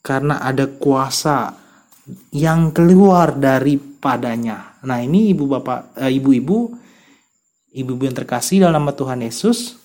karena 0.00 0.40
ada 0.40 0.64
kuasa 0.70 1.59
yang 2.34 2.74
keluar 2.74 3.36
daripadanya. 3.36 4.80
Nah 4.86 4.98
ini 5.02 5.34
ibu 5.34 5.44
bapak, 5.50 5.98
eh, 6.00 6.12
ibu-ibu, 6.16 6.72
ibu-ibu 7.74 8.02
yang 8.06 8.16
terkasih 8.16 8.64
dalam 8.64 8.82
nama 8.82 8.92
Tuhan 8.94 9.20
Yesus, 9.24 9.80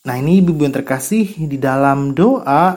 Nah 0.00 0.16
ini 0.16 0.40
ibu-ibu 0.40 0.64
yang 0.64 0.72
terkasih 0.72 1.44
di 1.44 1.60
dalam 1.60 2.16
doa 2.16 2.72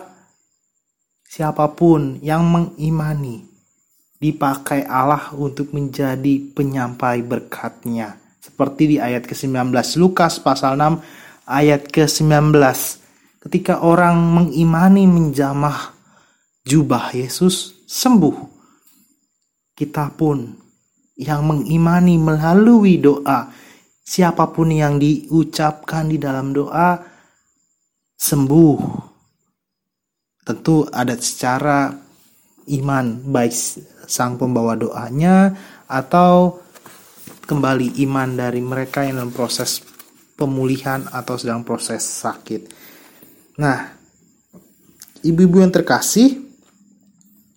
siapa 1.23 1.71
pun 1.71 2.19
yang 2.19 2.43
mengimani 2.43 3.47
dipakai 4.19 4.83
Allah 4.83 5.31
untuk 5.31 5.71
menjadi 5.71 6.51
penyampai 6.51 7.23
berkatnya. 7.23 8.19
Seperti 8.43 8.95
di 8.95 8.97
ayat 8.99 9.23
ke-19 9.23 9.71
Lukas 10.03 10.35
pasal 10.43 10.75
6 10.75 10.99
ayat 11.47 11.87
ke-19 11.87 12.51
ketika 13.43 13.83
orang 13.83 14.15
mengimani 14.23 15.03
menjamah 15.03 15.91
jubah 16.63 17.11
Yesus 17.11 17.83
sembuh. 17.83 18.55
Kita 19.75 20.13
pun 20.15 20.47
yang 21.19 21.43
mengimani 21.43 22.15
melalui 22.15 23.03
doa 23.03 23.51
siapa 24.03 24.47
pun 24.49 24.71
yang 24.71 24.95
diucapkan 24.95 26.07
di 26.07 26.17
dalam 26.17 26.55
doa 26.55 26.95
sembuh. 28.15 28.79
Tentu 30.43 30.87
ada 30.91 31.15
secara 31.19 31.87
iman 32.67 33.05
baik 33.31 33.53
sang 34.07 34.35
pembawa 34.35 34.75
doanya 34.75 35.51
atau 35.87 36.59
kembali 37.43 37.99
iman 38.07 38.39
dari 38.39 38.59
mereka 38.63 39.03
yang 39.03 39.19
dalam 39.19 39.35
proses 39.35 39.83
pemulihan 40.35 41.07
atau 41.11 41.35
sedang 41.39 41.63
proses 41.63 42.03
sakit. 42.03 42.82
Nah, 43.59 43.93
ibu-ibu 45.21 45.61
yang 45.61 45.73
terkasih, 45.73 46.41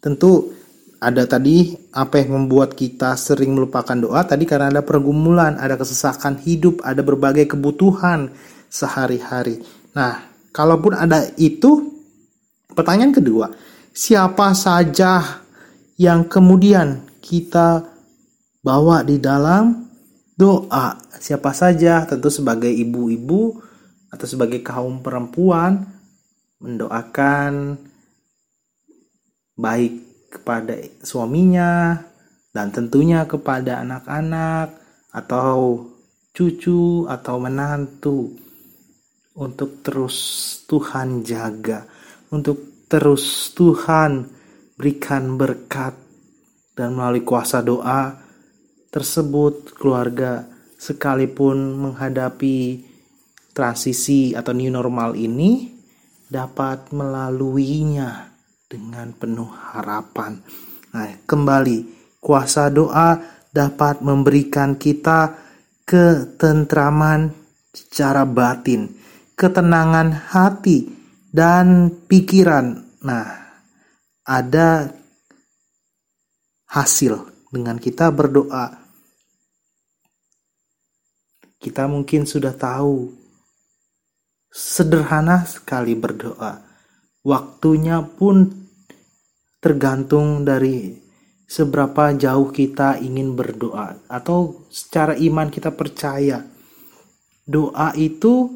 tentu 0.00 0.52
ada 1.00 1.28
tadi 1.28 1.76
apa 1.92 2.20
yang 2.24 2.44
membuat 2.44 2.72
kita 2.72 3.16
sering 3.20 3.52
melupakan 3.52 3.96
doa 3.96 4.24
tadi 4.24 4.48
karena 4.48 4.72
ada 4.72 4.82
pergumulan, 4.84 5.60
ada 5.60 5.76
kesesakan 5.76 6.40
hidup, 6.40 6.80
ada 6.84 7.04
berbagai 7.04 7.52
kebutuhan 7.52 8.32
sehari-hari. 8.68 9.60
Nah, 9.92 10.36
Kalaupun 10.56 10.96
ada 10.96 11.28
itu, 11.36 12.00
pertanyaan 12.72 13.12
kedua, 13.12 13.52
siapa 13.92 14.56
saja 14.56 15.44
yang 16.00 16.24
kemudian 16.24 17.04
kita 17.20 17.84
bawa 18.64 19.04
di 19.04 19.20
dalam 19.20 19.84
doa? 20.32 20.96
Siapa 21.20 21.52
saja, 21.52 22.08
tentu 22.08 22.32
sebagai 22.32 22.72
ibu-ibu 22.72 23.60
atau 24.10 24.26
sebagai 24.26 24.62
kaum 24.62 25.02
perempuan 25.02 25.86
mendoakan 26.62 27.76
baik 29.56 30.28
kepada 30.30 30.76
suaminya 31.00 32.00
dan 32.52 32.72
tentunya 32.72 33.24
kepada 33.28 33.84
anak-anak 33.84 34.72
atau 35.12 35.84
cucu 36.36 37.08
atau 37.08 37.36
menantu 37.40 38.36
untuk 39.36 39.84
terus 39.84 40.16
Tuhan 40.64 41.20
jaga, 41.20 41.84
untuk 42.32 42.88
terus 42.88 43.52
Tuhan 43.52 44.24
berikan 44.76 45.36
berkat 45.36 45.92
dan 46.76 46.96
melalui 46.96 47.24
kuasa 47.24 47.60
doa 47.60 48.16
tersebut 48.92 49.76
keluarga 49.76 50.44
sekalipun 50.76 51.76
menghadapi 51.76 52.85
transisi 53.56 54.36
atau 54.36 54.52
new 54.52 54.68
normal 54.68 55.16
ini 55.16 55.72
dapat 56.28 56.92
melaluinya 56.92 58.28
dengan 58.68 59.16
penuh 59.16 59.48
harapan. 59.48 60.36
Nah, 60.92 61.16
kembali 61.24 61.78
kuasa 62.20 62.68
doa 62.68 63.16
dapat 63.48 64.04
memberikan 64.04 64.76
kita 64.76 65.32
ketentraman 65.88 67.32
secara 67.72 68.28
batin, 68.28 68.92
ketenangan 69.32 70.12
hati 70.28 70.92
dan 71.32 71.88
pikiran. 72.04 72.84
Nah, 73.00 73.24
ada 74.28 74.92
hasil 76.68 77.48
dengan 77.48 77.80
kita 77.80 78.12
berdoa. 78.12 78.84
Kita 81.56 81.88
mungkin 81.88 82.28
sudah 82.28 82.52
tahu 82.52 83.25
sederhana 84.56 85.44
sekali 85.44 85.92
berdoa. 85.92 86.64
Waktunya 87.20 88.00
pun 88.00 88.48
tergantung 89.60 90.48
dari 90.48 90.96
seberapa 91.44 92.16
jauh 92.16 92.48
kita 92.48 92.96
ingin 93.04 93.36
berdoa 93.36 94.08
atau 94.08 94.64
secara 94.72 95.12
iman 95.20 95.52
kita 95.52 95.76
percaya 95.76 96.40
doa 97.44 97.92
itu 97.94 98.50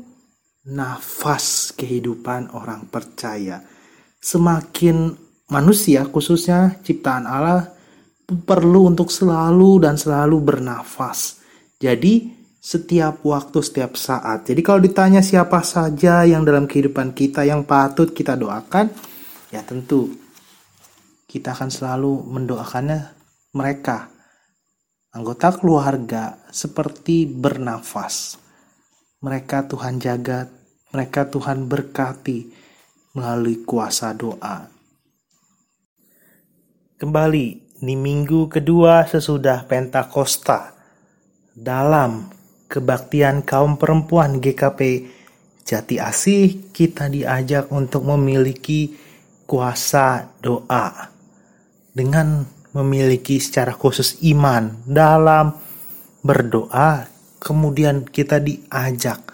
nafas 0.64 1.76
kehidupan 1.76 2.56
orang 2.56 2.88
percaya. 2.88 3.60
Semakin 4.20 5.12
manusia 5.52 6.08
khususnya 6.08 6.80
ciptaan 6.80 7.28
Allah 7.28 7.68
perlu 8.24 8.88
untuk 8.88 9.10
selalu 9.12 9.84
dan 9.84 9.98
selalu 9.98 10.38
bernafas. 10.40 11.42
Jadi 11.80 12.39
setiap 12.60 13.24
waktu, 13.24 13.58
setiap 13.64 13.96
saat. 13.96 14.44
Jadi 14.44 14.60
kalau 14.60 14.84
ditanya 14.84 15.24
siapa 15.24 15.64
saja 15.64 16.28
yang 16.28 16.44
dalam 16.44 16.68
kehidupan 16.68 17.16
kita 17.16 17.48
yang 17.48 17.64
patut 17.64 18.12
kita 18.12 18.36
doakan, 18.36 18.92
ya 19.48 19.64
tentu 19.64 20.12
kita 21.24 21.56
akan 21.56 21.72
selalu 21.72 22.20
mendoakannya 22.28 23.00
mereka. 23.56 24.12
Anggota 25.10 25.56
keluarga 25.56 26.38
seperti 26.54 27.26
bernafas. 27.26 28.38
Mereka 29.24 29.66
Tuhan 29.66 29.98
jaga, 29.98 30.46
mereka 30.94 31.26
Tuhan 31.26 31.66
berkati 31.66 32.46
melalui 33.16 33.66
kuasa 33.66 34.14
doa. 34.14 34.70
Kembali 37.00 37.46
di 37.80 37.94
minggu 37.96 38.46
kedua 38.46 39.08
sesudah 39.08 39.64
Pentakosta 39.66 40.76
dalam 41.56 42.39
kebaktian 42.70 43.42
kaum 43.42 43.74
perempuan 43.74 44.38
GKP 44.38 45.10
Jati 45.66 45.98
Asih 45.98 46.70
kita 46.70 47.10
diajak 47.10 47.74
untuk 47.74 48.06
memiliki 48.06 48.94
kuasa 49.44 50.38
doa. 50.38 51.10
Dengan 51.90 52.46
memiliki 52.70 53.42
secara 53.42 53.74
khusus 53.74 54.22
iman 54.30 54.86
dalam 54.86 55.50
berdoa 56.22 57.10
kemudian 57.42 58.06
kita 58.06 58.38
diajak 58.38 59.26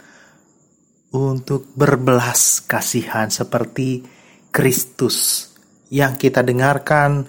untuk 1.12 1.68
berbelas 1.76 2.64
kasihan 2.64 3.28
seperti 3.28 4.00
Kristus 4.48 5.50
yang 5.92 6.16
kita 6.16 6.40
dengarkan 6.40 7.28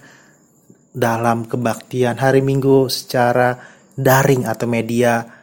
dalam 0.88 1.44
kebaktian 1.44 2.16
hari 2.16 2.40
Minggu 2.40 2.88
secara 2.88 3.54
daring 3.92 4.48
atau 4.48 4.66
media 4.66 5.37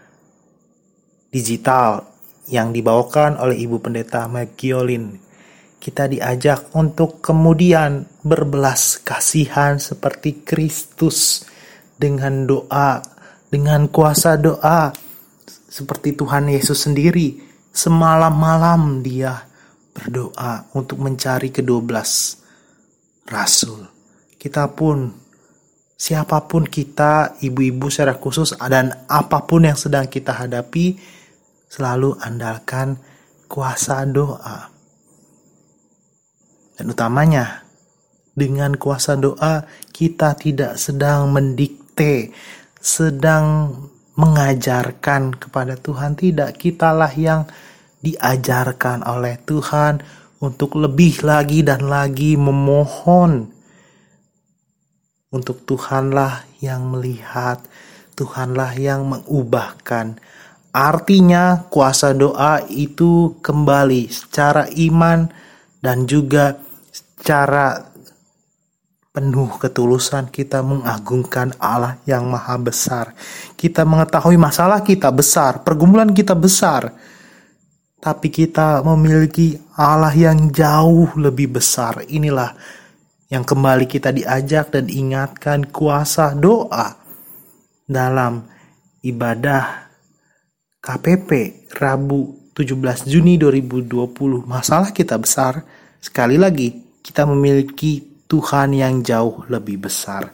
digital 1.36 2.08
yang 2.48 2.72
dibawakan 2.72 3.36
oleh 3.36 3.60
Ibu 3.68 3.84
Pendeta 3.84 4.24
Magiolin. 4.32 5.20
Kita 5.76 6.08
diajak 6.08 6.72
untuk 6.72 7.20
kemudian 7.20 8.08
berbelas 8.24 9.04
kasihan 9.04 9.76
seperti 9.76 10.48
Kristus 10.48 11.44
dengan 12.00 12.48
doa, 12.48 13.04
dengan 13.52 13.92
kuasa 13.92 14.40
doa 14.40 14.96
seperti 15.68 16.16
Tuhan 16.16 16.48
Yesus 16.48 16.88
sendiri. 16.88 17.44
Semalam-malam 17.76 19.04
dia 19.04 19.36
berdoa 19.92 20.72
untuk 20.74 21.04
mencari 21.04 21.52
kedua 21.52 21.84
belas 21.84 22.40
rasul. 23.28 23.84
Kita 24.40 24.72
pun 24.72 25.12
siapa 25.96 26.44
pun 26.50 26.66
kita, 26.66 27.38
ibu-ibu 27.44 27.92
secara 27.92 28.16
khusus 28.18 28.58
dan 28.58 29.06
apa 29.06 29.44
pun 29.44 29.68
yang 29.68 29.78
sedang 29.78 30.08
kita 30.08 30.34
hadapi, 30.34 31.15
selalu 31.76 32.16
andalkan 32.24 32.96
kuasa 33.52 34.08
doa. 34.08 34.72
Dan 36.80 36.92
utamanya, 36.92 37.68
dengan 38.32 38.80
kuasa 38.80 39.20
doa 39.20 39.68
kita 39.92 40.40
tidak 40.40 40.80
sedang 40.80 41.36
mendikte, 41.36 42.32
sedang 42.80 43.76
mengajarkan 44.16 45.36
kepada 45.36 45.76
Tuhan. 45.76 46.16
Tidak, 46.16 46.56
kitalah 46.56 47.12
yang 47.12 47.48
diajarkan 48.00 49.04
oleh 49.04 49.36
Tuhan 49.44 50.00
untuk 50.40 50.80
lebih 50.80 51.24
lagi 51.28 51.60
dan 51.64 51.88
lagi 51.92 52.40
memohon. 52.40 53.52
Untuk 55.32 55.68
Tuhanlah 55.68 56.48
yang 56.64 56.88
melihat, 56.88 57.60
Tuhanlah 58.16 58.72
yang 58.80 59.04
mengubahkan 59.12 60.20
Artinya 60.76 61.72
kuasa 61.72 62.12
doa 62.12 62.60
itu 62.68 63.40
kembali 63.40 64.12
secara 64.12 64.68
iman 64.76 65.24
dan 65.80 66.04
juga 66.04 66.60
secara 66.92 67.96
penuh 69.16 69.56
ketulusan 69.56 70.28
kita 70.28 70.60
mengagungkan 70.60 71.56
Allah 71.64 71.96
yang 72.04 72.28
maha 72.28 72.60
besar. 72.60 73.16
Kita 73.56 73.88
mengetahui 73.88 74.36
masalah 74.36 74.84
kita 74.84 75.08
besar, 75.16 75.64
pergumulan 75.64 76.12
kita 76.12 76.36
besar. 76.36 76.92
Tapi 77.96 78.28
kita 78.28 78.84
memiliki 78.84 79.56
Allah 79.80 80.12
yang 80.12 80.52
jauh 80.52 81.08
lebih 81.16 81.56
besar. 81.56 82.04
Inilah 82.12 82.52
yang 83.32 83.48
kembali 83.48 83.88
kita 83.88 84.12
diajak 84.12 84.76
dan 84.76 84.92
ingatkan 84.92 85.72
kuasa 85.72 86.36
doa 86.36 87.00
dalam 87.88 88.44
ibadah 89.00 89.85
KPP 90.86 91.30
Rabu 91.82 92.54
17 92.54 93.10
Juni 93.10 93.42
2020 93.42 94.46
masalah 94.46 94.94
kita 94.94 95.18
besar. 95.18 95.66
Sekali 95.98 96.38
lagi 96.38 97.02
kita 97.02 97.26
memiliki 97.26 98.06
Tuhan 98.30 98.78
yang 98.78 99.02
jauh 99.02 99.50
lebih 99.50 99.90
besar. 99.90 100.30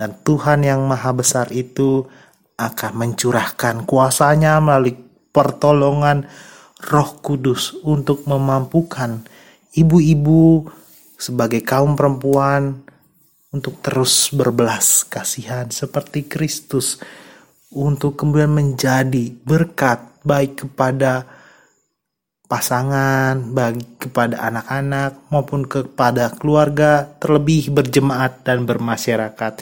Dan 0.00 0.16
Tuhan 0.24 0.64
yang 0.64 0.80
maha 0.88 1.12
besar 1.12 1.52
itu 1.52 2.08
akan 2.56 2.92
mencurahkan 2.96 3.84
kuasanya 3.84 4.56
melalui 4.64 4.96
pertolongan 5.28 6.24
Roh 6.88 7.20
Kudus 7.20 7.76
untuk 7.84 8.24
memampukan 8.24 9.28
ibu-ibu 9.76 10.72
sebagai 11.20 11.60
kaum 11.60 12.00
perempuan 12.00 12.80
untuk 13.52 13.76
terus 13.84 14.32
berbelas 14.32 15.04
kasihan 15.04 15.68
seperti 15.68 16.24
Kristus 16.24 16.98
untuk 17.74 18.14
kemudian 18.14 18.54
menjadi 18.54 19.34
berkat 19.42 20.22
baik 20.22 20.66
kepada 20.66 21.26
pasangan, 22.46 23.50
bagi 23.50 23.98
kepada 23.98 24.38
anak-anak 24.46 25.28
maupun 25.28 25.66
kepada 25.66 26.30
keluarga, 26.38 27.02
terlebih 27.18 27.74
berjemaat 27.74 28.46
dan 28.46 28.62
bermasyarakat, 28.62 29.52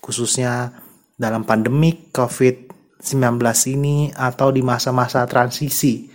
khususnya 0.00 0.72
dalam 1.20 1.44
pandemik 1.44 2.08
COVID-19 2.16 3.36
ini 3.76 4.08
atau 4.16 4.48
di 4.48 4.64
masa-masa 4.64 5.28
transisi 5.28 6.08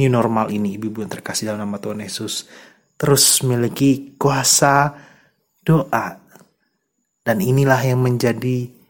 new 0.00 0.08
normal 0.08 0.48
ini, 0.48 0.80
ibu-ibu 0.80 1.04
yang 1.04 1.12
terkasih 1.12 1.52
dalam 1.52 1.68
nama 1.68 1.76
Tuhan 1.76 2.00
Yesus, 2.00 2.48
terus 2.96 3.44
memiliki 3.44 4.16
kuasa 4.16 4.96
doa. 5.60 6.16
Dan 7.22 7.38
inilah 7.38 7.78
yang 7.86 8.02
menjadi 8.02 8.81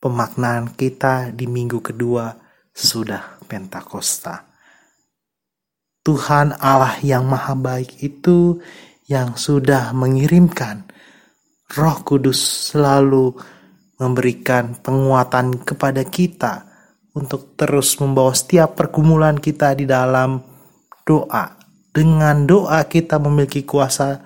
pemaknaan 0.00 0.72
kita 0.72 1.30
di 1.30 1.44
minggu 1.44 1.84
kedua 1.84 2.32
sudah 2.72 3.38
Pentakosta. 3.44 4.48
Tuhan 6.00 6.56
Allah 6.56 6.96
yang 7.04 7.28
maha 7.28 7.52
baik 7.52 8.00
itu 8.00 8.56
yang 9.04 9.36
sudah 9.36 9.92
mengirimkan 9.92 10.88
Roh 11.76 11.98
Kudus 12.02 12.72
selalu 12.72 13.36
memberikan 14.00 14.80
penguatan 14.80 15.60
kepada 15.60 16.00
kita 16.08 16.64
untuk 17.12 17.52
terus 17.54 18.00
membawa 18.00 18.32
setiap 18.32 18.80
pergumulan 18.80 19.36
kita 19.36 19.76
di 19.76 19.84
dalam 19.84 20.40
doa. 21.04 21.60
Dengan 21.90 22.48
doa 22.48 22.86
kita 22.86 23.20
memiliki 23.20 23.66
kuasa 23.68 24.22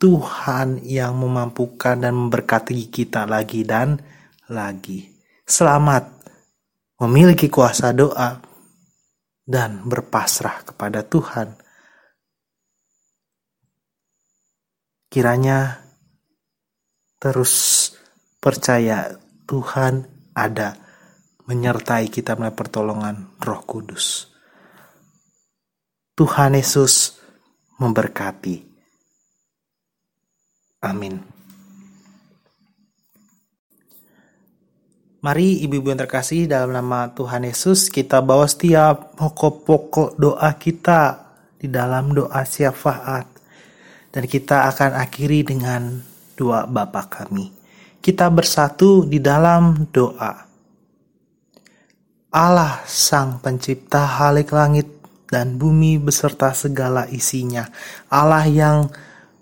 Tuhan 0.00 0.82
yang 0.82 1.14
memampukan 1.14 2.00
dan 2.00 2.16
memberkati 2.16 2.90
kita 2.90 3.28
lagi 3.28 3.62
dan 3.62 4.00
lagi. 4.48 5.08
Selamat 5.44 6.08
memiliki 7.00 7.48
kuasa 7.48 7.92
doa 7.94 8.40
dan 9.48 9.84
berpasrah 9.88 10.64
kepada 10.68 11.04
Tuhan. 11.04 11.56
Kiranya 15.08 15.80
terus 17.16 17.88
percaya 18.36 19.16
Tuhan 19.48 20.04
ada 20.36 20.76
menyertai 21.48 22.12
kita 22.12 22.36
melalui 22.36 22.60
pertolongan 22.60 23.16
Roh 23.40 23.62
Kudus. 23.64 24.28
Tuhan 26.12 26.58
Yesus 26.60 27.16
memberkati. 27.80 28.68
Amin. 30.84 31.37
Mari 35.18 35.66
ibu-ibu 35.66 35.90
yang 35.90 35.98
terkasih 35.98 36.46
dalam 36.46 36.70
nama 36.70 37.10
Tuhan 37.10 37.42
Yesus 37.42 37.90
kita 37.90 38.22
bawa 38.22 38.46
setiap 38.46 39.18
pokok-pokok 39.18 40.14
doa 40.14 40.54
kita 40.54 41.26
di 41.58 41.66
dalam 41.66 42.14
doa 42.14 42.46
syafaat. 42.46 43.26
Dan 44.14 44.30
kita 44.30 44.70
akan 44.70 44.94
akhiri 44.94 45.42
dengan 45.42 45.98
doa 46.38 46.70
Bapa 46.70 47.10
kami. 47.10 47.50
Kita 47.98 48.30
bersatu 48.30 49.10
di 49.10 49.18
dalam 49.18 49.90
doa. 49.90 50.46
Allah 52.30 52.78
Sang 52.86 53.42
Pencipta 53.42 54.22
halik 54.22 54.54
langit 54.54 54.86
dan 55.26 55.58
bumi 55.58 55.98
beserta 55.98 56.54
segala 56.54 57.10
isinya. 57.10 57.66
Allah 58.06 58.46
yang 58.46 58.86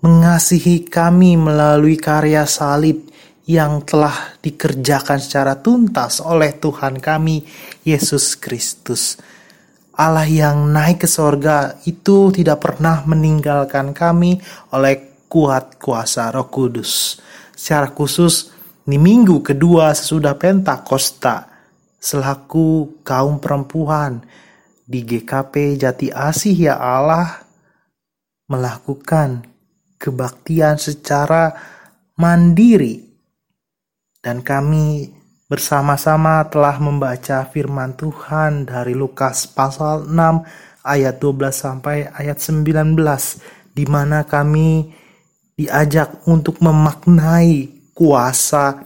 mengasihi 0.01 0.89
kami 0.89 1.37
melalui 1.37 2.01
karya 2.01 2.49
salib 2.49 3.13
yang 3.47 3.87
telah 3.87 4.35
dikerjakan 4.43 5.23
secara 5.23 5.63
tuntas 5.63 6.19
oleh 6.19 6.59
Tuhan 6.59 6.99
kami, 6.99 7.47
Yesus 7.87 8.35
Kristus. 8.35 9.15
Allah 9.97 10.27
yang 10.27 10.75
naik 10.75 11.07
ke 11.07 11.09
sorga 11.09 11.79
itu 11.87 12.35
tidak 12.35 12.61
pernah 12.61 13.07
meninggalkan 13.07 13.95
kami 13.95 14.37
oleh 14.75 15.25
kuat 15.31 15.79
kuasa 15.79 16.29
roh 16.35 16.51
kudus. 16.51 17.23
Secara 17.57 17.95
khusus 17.95 18.53
di 18.83 18.99
minggu 18.99 19.41
kedua 19.41 19.95
sesudah 19.95 20.37
Pentakosta, 20.37 21.49
selaku 21.97 23.01
kaum 23.07 23.41
perempuan 23.41 24.21
di 24.85 25.07
GKP 25.07 25.81
Jati 25.81 26.13
Asih 26.13 26.71
ya 26.71 26.77
Allah 26.77 27.47
melakukan 28.47 29.43
kebaktian 29.97 30.79
secara 30.79 31.57
mandiri 32.21 33.06
dan 34.27 34.43
kami 34.43 35.15
bersama-sama 35.47 36.43
telah 36.51 36.83
membaca 36.83 37.47
firman 37.47 37.95
Tuhan 37.95 38.67
dari 38.67 38.91
Lukas 38.91 39.47
pasal 39.47 40.11
6 40.11 40.83
ayat 40.83 41.23
12 41.23 41.55
sampai 41.55 42.11
ayat 42.11 42.43
19 42.43 42.99
di 43.71 43.87
mana 43.87 44.27
kami 44.27 44.91
diajak 45.55 46.27
untuk 46.27 46.59
memaknai 46.59 47.71
kuasa 47.95 48.83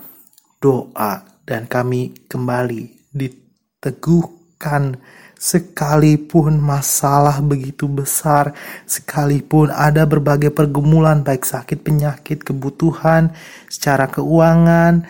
doa. 0.60 1.24
Dan 1.40 1.64
kami 1.64 2.28
kembali 2.28 3.08
diteguhkan 3.16 5.00
sekalipun 5.40 6.60
masalah 6.60 7.40
begitu 7.40 7.88
besar, 7.88 8.52
sekalipun 8.84 9.72
ada 9.72 10.04
berbagai 10.04 10.52
pergumulan 10.52 11.24
baik 11.24 11.48
sakit 11.48 11.80
penyakit, 11.80 12.44
kebutuhan 12.44 13.32
secara 13.66 14.04
keuangan, 14.06 15.08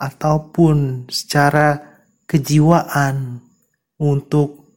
ataupun 0.00 1.06
secara 1.12 1.76
kejiwaan 2.24 3.44
untuk 4.00 4.72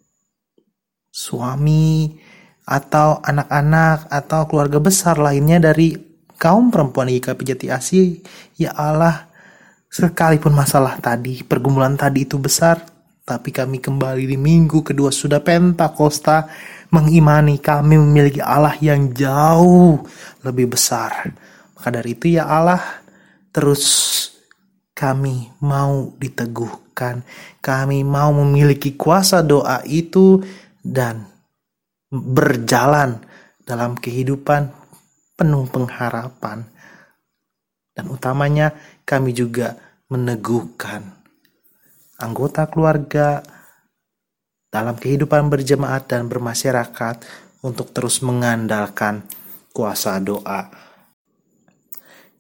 suami 1.08 2.12
atau 2.68 3.24
anak-anak 3.24 4.12
atau 4.12 4.42
keluarga 4.52 4.80
besar 4.84 5.16
lainnya 5.20 5.64
dari 5.64 5.96
kaum 6.36 6.68
perempuan 6.68 7.08
IKP 7.08 7.40
Jati 7.56 7.68
Asih 7.72 8.20
ya 8.60 8.76
Allah 8.76 9.32
sekalipun 9.88 10.52
masalah 10.52 11.00
tadi 11.00 11.44
pergumulan 11.48 11.96
tadi 11.96 12.28
itu 12.28 12.36
besar 12.36 12.82
tapi 13.24 13.56
kami 13.56 13.80
kembali 13.80 14.28
di 14.28 14.36
minggu 14.36 14.84
kedua 14.84 15.08
sudah 15.08 15.40
Pentakosta 15.40 16.52
mengimani 16.92 17.58
kami 17.64 17.96
memiliki 17.96 18.44
Allah 18.44 18.76
yang 18.84 19.16
jauh 19.16 20.04
lebih 20.44 20.76
besar. 20.76 21.32
Maka 21.74 21.90
dari 21.90 22.14
itu 22.14 22.36
ya 22.36 22.52
Allah 22.52 22.84
terus 23.56 23.84
kami 24.93 25.49
mau 25.62 26.13
diteguhkan, 26.21 27.25
kami 27.60 28.06
mau 28.06 28.29
memiliki 28.34 28.93
kuasa 28.93 29.41
doa 29.41 29.82
itu 29.89 30.41
dan 30.82 31.25
berjalan 32.13 33.17
dalam 33.65 33.97
kehidupan 33.97 34.69
penuh 35.34 35.65
pengharapan. 35.69 36.69
Dan 37.93 38.10
utamanya 38.10 38.73
kami 39.06 39.34
juga 39.38 39.77
meneguhkan 40.10 41.23
anggota 42.17 42.69
keluarga 42.69 43.41
dalam 44.73 44.97
kehidupan 44.97 45.53
berjemaat 45.53 46.10
dan 46.10 46.25
bermasyarakat 46.25 47.21
untuk 47.62 47.93
terus 47.93 48.25
mengandalkan 48.25 49.21
kuasa 49.69 50.17
doa. 50.17 50.69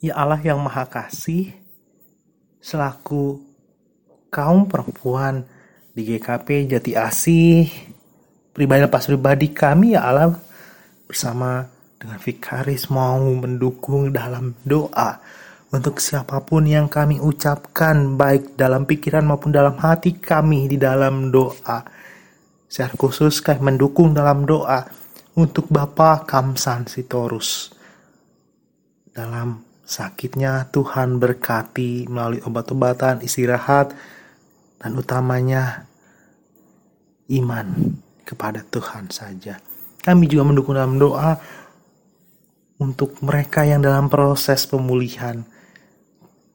Ya 0.03 0.19
Allah 0.19 0.41
yang 0.41 0.59
Maha 0.59 0.83
Kasih, 0.89 1.55
selaku 2.63 3.43
kaum 4.31 4.71
perempuan 4.71 5.43
di 5.91 6.07
GKP 6.07 6.71
Jati 6.71 6.95
Asih. 6.95 7.67
Pribadi 8.55 8.87
lepas 8.87 9.03
pribadi 9.03 9.51
kami 9.51 9.99
ya 9.99 10.07
Allah 10.07 10.31
bersama 11.03 11.67
dengan 11.99 12.17
Vikaris 12.23 12.87
mau 12.87 13.19
mendukung 13.19 14.15
dalam 14.15 14.55
doa 14.63 15.19
untuk 15.73 15.99
siapa 15.99 16.39
pun 16.45 16.63
yang 16.63 16.87
kami 16.87 17.17
ucapkan 17.19 18.15
baik 18.15 18.55
dalam 18.55 18.85
pikiran 18.87 19.25
maupun 19.25 19.51
dalam 19.51 19.75
hati 19.75 20.15
kami 20.15 20.71
di 20.71 20.77
dalam 20.79 21.33
doa. 21.33 21.83
Secara 22.69 22.93
khusus 22.95 23.41
kami 23.41 23.73
mendukung 23.73 24.15
dalam 24.15 24.45
doa 24.47 24.85
untuk 25.33 25.67
Bapak 25.67 26.29
Kamsan 26.29 26.85
Sitorus 26.85 27.73
dalam 29.13 29.72
sakitnya 29.93 30.73
Tuhan 30.73 31.21
berkati 31.21 32.09
melalui 32.09 32.41
obat-obatan, 32.41 33.21
istirahat, 33.21 33.93
dan 34.81 34.97
utamanya 34.97 35.85
iman 37.29 37.93
kepada 38.25 38.65
Tuhan 38.65 39.13
saja. 39.13 39.61
Kami 40.01 40.25
juga 40.25 40.43
mendukung 40.49 40.73
dalam 40.73 40.97
doa 40.97 41.37
untuk 42.81 43.21
mereka 43.21 43.63
yang 43.63 43.79
dalam 43.85 44.09
proses 44.09 44.65
pemulihan. 44.65 45.45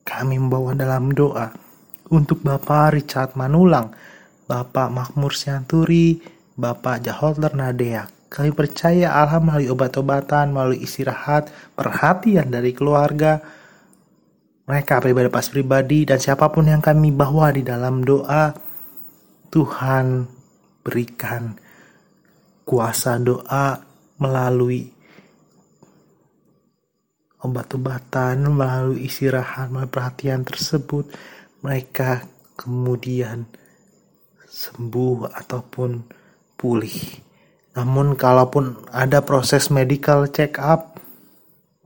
Kami 0.02 0.36
membawa 0.36 0.74
dalam 0.74 1.14
doa 1.14 1.54
untuk 2.10 2.42
Bapak 2.42 2.98
Richard 2.98 3.38
Manulang, 3.38 3.94
Bapak 4.50 4.90
Makmur 4.92 5.32
Sianturi, 5.32 6.20
Bapak 6.58 7.06
Jahotler 7.06 7.54
Nadeak, 7.54 8.17
kami 8.28 8.52
percaya 8.52 9.16
Allah 9.16 9.40
melalui 9.40 9.72
obat-obatan, 9.72 10.52
melalui 10.52 10.84
istirahat, 10.84 11.48
perhatian 11.72 12.52
dari 12.52 12.76
keluarga, 12.76 13.40
mereka 14.68 15.00
pribadi 15.00 15.28
pas 15.32 15.48
pribadi 15.48 16.04
dan 16.04 16.20
siapa 16.20 16.52
pun 16.52 16.68
yang 16.68 16.84
kami 16.84 17.08
bawa 17.08 17.48
di 17.56 17.64
dalam 17.64 18.04
doa, 18.04 18.52
Tuhan 19.48 20.28
berikan 20.84 21.56
kuasa 22.68 23.16
doa 23.16 23.80
melalui 24.20 24.84
obat-obatan, 27.40 28.44
melalui 28.44 29.08
istirahat, 29.08 29.72
melalui 29.72 29.88
perhatian 29.88 30.44
tersebut, 30.44 31.08
mereka 31.64 32.28
kemudian 32.60 33.48
sembuh 34.44 35.32
ataupun 35.32 35.90
pulih. 36.58 37.27
Namun 37.78 38.18
kalaupun 38.18 38.90
ada 38.90 39.22
proses 39.22 39.70
medical 39.70 40.26
check 40.34 40.58
up, 40.58 40.98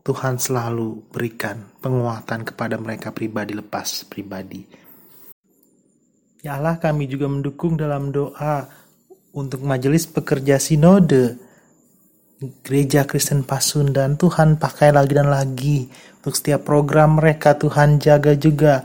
Tuhan 0.00 0.40
selalu 0.40 1.04
berikan 1.12 1.68
penguatan 1.84 2.48
kepada 2.48 2.80
mereka 2.80 3.12
pribadi 3.12 3.52
lepas 3.52 4.08
pribadi. 4.08 4.64
Ya 6.40 6.56
Allah 6.56 6.80
kami 6.80 7.12
juga 7.12 7.28
mendukung 7.28 7.76
dalam 7.76 8.08
doa 8.08 8.66
untuk 9.36 9.60
majelis 9.68 10.08
pekerja 10.08 10.56
sinode 10.56 11.36
Gereja 12.64 13.06
Kristen 13.06 13.46
Pasundan 13.46 14.18
Tuhan 14.18 14.58
pakai 14.58 14.90
lagi 14.90 15.14
dan 15.14 15.30
lagi 15.30 15.86
untuk 16.18 16.34
setiap 16.34 16.66
program 16.66 17.22
mereka 17.22 17.54
Tuhan 17.54 18.02
jaga 18.02 18.34
juga 18.34 18.82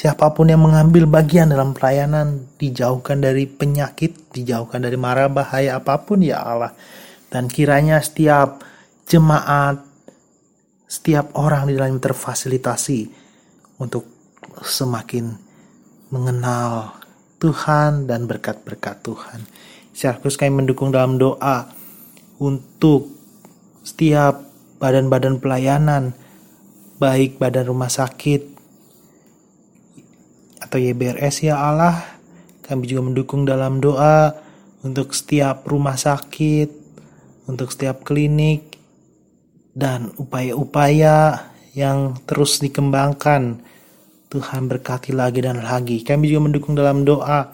Siapa 0.00 0.32
pun 0.32 0.48
yang 0.48 0.64
mengambil 0.64 1.04
bagian 1.04 1.52
dalam 1.52 1.76
pelayanan 1.76 2.48
dijauhkan 2.56 3.20
dari 3.20 3.44
penyakit, 3.44 4.32
dijauhkan 4.32 4.80
dari 4.80 4.96
mara 4.96 5.28
bahaya 5.28 5.76
apa 5.76 6.00
pun 6.00 6.24
ya 6.24 6.40
Allah. 6.40 6.72
Dan 7.28 7.52
kiranya 7.52 8.00
setiap 8.00 8.64
jemaat, 9.04 9.84
setiap 10.88 11.36
orang 11.36 11.68
di 11.68 11.76
dalam 11.76 12.00
terfasilitasi 12.00 13.12
untuk 13.76 14.08
semakin 14.64 15.36
mengenal 16.08 16.96
Tuhan 17.36 18.08
dan 18.08 18.24
berkat-berkat 18.24 19.04
Tuhan. 19.04 19.44
Khusus 19.92 20.40
kami 20.40 20.64
mendukung 20.64 20.96
dalam 20.96 21.20
doa 21.20 21.68
untuk 22.40 23.12
setiap 23.84 24.48
badan-badan 24.80 25.44
pelayanan, 25.44 26.16
baik 26.96 27.36
badan 27.36 27.68
rumah 27.68 27.92
sakit 27.92 28.59
atau 30.70 30.78
YBRS 30.78 31.50
ya 31.50 31.58
Allah. 31.58 31.98
Kami 32.62 32.86
juga 32.86 33.10
mendukung 33.10 33.42
dalam 33.42 33.82
doa 33.82 34.30
untuk 34.86 35.10
setiap 35.10 35.66
rumah 35.66 35.98
sakit, 35.98 36.70
untuk 37.50 37.74
setiap 37.74 38.06
klinik, 38.06 38.78
dan 39.74 40.14
upaya-upaya 40.14 41.50
yang 41.74 42.22
terus 42.22 42.62
dikembangkan 42.62 43.66
Tuhan 44.30 44.70
berkati 44.70 45.10
lagi 45.10 45.42
dan 45.42 45.58
lagi. 45.58 46.06
Kami 46.06 46.30
juga 46.30 46.46
mendukung 46.46 46.78
dalam 46.78 47.02
doa 47.02 47.50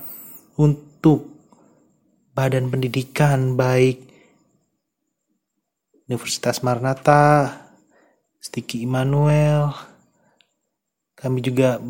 untuk 0.61 1.25
badan 2.37 2.69
pendidikan 2.69 3.57
baik 3.57 4.05
Universitas 6.05 6.61
Marnata, 6.61 7.49
Stiki 8.45 8.85
Immanuel. 8.85 9.96
Kami 11.17 11.41
juga 11.41 11.81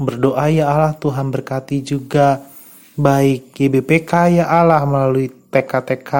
berdoa 0.00 0.48
ya 0.48 0.72
Allah 0.72 0.96
Tuhan 0.96 1.28
berkati 1.28 1.84
juga 1.84 2.40
baik 2.96 3.52
GBPK 3.52 4.40
ya 4.40 4.48
Allah 4.48 4.80
melalui 4.88 5.28
TK-TK 5.28 6.12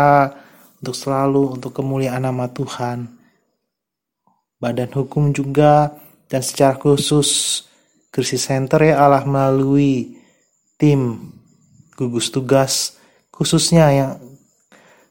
untuk 0.84 0.92
selalu 0.92 1.56
untuk 1.56 1.72
kemuliaan 1.72 2.20
nama 2.20 2.52
Tuhan. 2.52 3.08
Badan 4.60 4.92
hukum 4.92 5.32
juga 5.32 5.88
dan 6.28 6.44
secara 6.44 6.76
khusus 6.76 7.64
Krisis 8.12 8.44
Center 8.44 8.84
ya 8.84 9.08
Allah 9.08 9.24
melalui 9.24 10.20
tim 10.76 11.32
gugus 11.96 12.28
tugas 12.28 13.00
khususnya 13.32 13.88
yang 13.88 14.12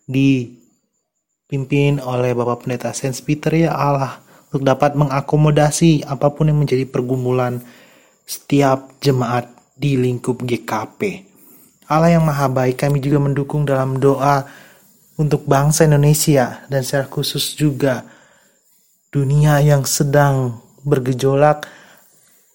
dipimpin 0.06 1.98
oleh 1.98 2.38
Bapak 2.38 2.66
Pendeta 2.66 2.94
Saint 2.94 3.18
Peter 3.26 3.54
ya 3.58 3.74
Allah 3.74 4.29
untuk 4.50 4.66
dapat 4.66 4.98
mengakomodasi 4.98 6.10
apa 6.10 6.34
pun 6.34 6.50
yang 6.50 6.58
menjadi 6.58 6.90
pergumulan 6.90 7.62
setiap 8.26 8.98
jemaat 8.98 9.46
di 9.78 9.94
lingkup 9.94 10.42
GKP. 10.42 11.30
Allah 11.90 12.18
yang 12.18 12.26
maha 12.26 12.50
baik 12.50 12.82
kami 12.82 13.02
juga 13.02 13.22
mendukung 13.22 13.66
dalam 13.66 13.98
doa 14.02 14.46
untuk 15.18 15.46
bangsa 15.46 15.86
Indonesia 15.86 16.66
dan 16.66 16.82
secara 16.82 17.06
khusus 17.10 17.54
juga 17.54 18.06
dunia 19.14 19.62
yang 19.62 19.86
sedang 19.86 20.62
bergejolak 20.86 21.66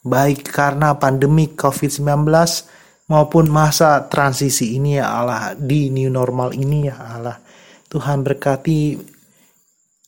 baik 0.05 0.47
karena 0.51 0.95
pandemi 0.99 1.51
COVID-19 1.55 2.31
maupun 3.11 3.49
masa 3.51 4.05
transisi 4.07 4.77
ini 4.77 5.01
ya 5.01 5.11
Allah, 5.23 5.55
di 5.55 5.91
new 5.91 6.11
normal 6.11 6.55
ini 6.57 6.89
ya 6.89 6.97
Allah. 7.19 7.39
Tuhan 7.89 8.27
berkati 8.27 9.14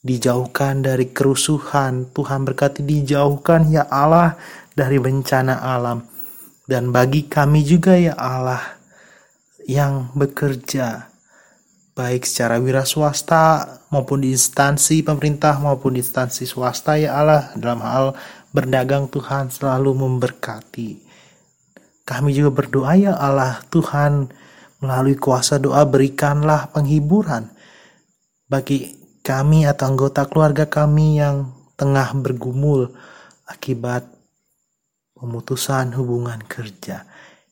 dijauhkan 0.07 0.87
dari 0.87 1.11
kerusuhan, 1.11 2.15
Tuhan 2.15 2.47
berkati 2.47 2.87
dijauhkan 2.87 3.67
ya 3.67 3.91
Allah 3.91 4.39
dari 4.79 5.03
bencana 5.03 5.59
alam. 5.59 6.07
Dan 6.67 6.95
bagi 6.95 7.27
kami 7.27 7.67
juga 7.67 7.99
ya 7.99 8.15
Allah 8.15 8.63
yang 9.67 10.15
bekerja 10.15 11.11
baik 11.97 12.29
secara 12.29 12.61
wira 12.61 12.85
swasta 12.85 13.81
maupun 13.89 14.21
di 14.21 14.37
instansi 14.37 15.01
pemerintah 15.01 15.57
maupun 15.57 15.97
di 15.97 16.05
instansi 16.05 16.45
swasta 16.45 17.01
ya 17.01 17.17
Allah 17.17 17.57
dalam 17.57 17.81
hal 17.81 18.07
berdagang 18.53 19.09
Tuhan 19.09 19.49
selalu 19.49 19.97
memberkati. 19.97 20.91
Kami 22.07 22.31
juga 22.31 22.63
berdoa 22.63 22.95
ya 22.95 23.13
Allah 23.17 23.65
Tuhan 23.73 24.31
melalui 24.85 25.17
kuasa 25.17 25.57
doa 25.57 25.83
berikanlah 25.89 26.71
penghiburan 26.71 27.49
bagi 28.47 29.06
kami 29.27 29.67
atau 29.67 29.91
anggota 29.91 30.23
keluarga 30.31 30.71
kami 30.71 31.19
yang 31.19 31.51
tengah 31.75 32.15
bergumul 32.15 32.95
akibat 33.51 34.07
pemutusan 35.19 35.91
hubungan 35.99 36.39
kerja. 36.47 37.03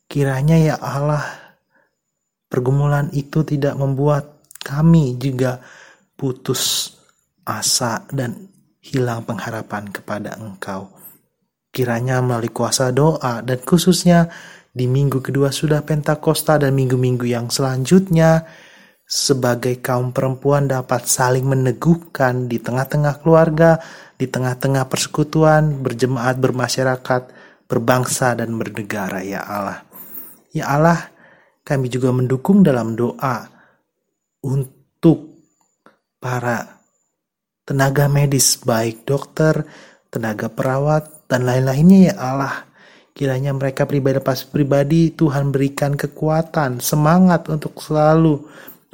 Kiranya 0.06 0.54
ya 0.54 0.76
Allah 0.78 1.26
pergumulan 2.46 3.10
itu 3.10 3.42
tidak 3.42 3.74
membuat 3.74 4.46
kami 4.62 5.18
juga 5.18 5.58
putus 6.14 6.94
asa 7.42 8.06
dan 8.14 8.46
hilang 8.78 9.26
pengharapan 9.26 9.90
kepada 9.90 10.38
Engkau. 10.38 10.94
Kiranya 11.74 12.22
melalui 12.22 12.54
kuasa 12.54 12.94
doa 12.94 13.42
dan 13.42 13.58
khususnya 13.58 14.30
di 14.70 14.87
minggu 14.87 15.18
kedua 15.18 15.50
sudah 15.50 15.82
Pentakosta 15.82 16.54
dan 16.54 16.70
minggu-minggu 16.78 17.26
yang 17.26 17.50
selanjutnya 17.50 18.46
sebagai 19.04 19.78
kaum 19.84 20.10
perempuan 20.10 20.64
dapat 20.64 21.04
saling 21.04 21.44
meneguhkan 21.44 22.48
di 22.48 22.56
tengah-tengah 22.56 23.20
keluarga, 23.20 23.78
di 24.16 24.24
tengah-tengah 24.26 24.88
persekutuan, 24.88 25.84
berjemaat, 25.84 26.40
bermasyarakat, 26.40 27.22
berbangsa 27.68 28.32
dan 28.36 28.56
bernegara 28.56 29.20
ya 29.20 29.44
Allah. 29.44 29.84
Ya 30.56 30.72
Allah, 30.72 31.00
kami 31.66 31.92
juga 31.92 32.12
mendukung 32.14 32.64
dalam 32.64 32.96
doa 32.96 33.48
untuk 34.44 35.34
para 36.20 36.80
tenaga 37.64 38.08
medis 38.08 38.60
baik 38.60 39.04
dokter, 39.04 39.64
tenaga 40.08 40.48
perawat, 40.48 41.28
dan 41.28 41.44
lain-lainnya 41.48 42.12
ya 42.12 42.14
Allah. 42.20 42.56
Kiranya 43.14 43.54
mereka 43.54 43.86
pribadi 43.86 44.18
pas 44.18 44.42
pribadi 44.42 45.14
Tuhan 45.14 45.54
berikan 45.54 45.94
kekuatan, 45.94 46.82
semangat 46.82 47.46
untuk 47.46 47.78
selalu 47.78 48.42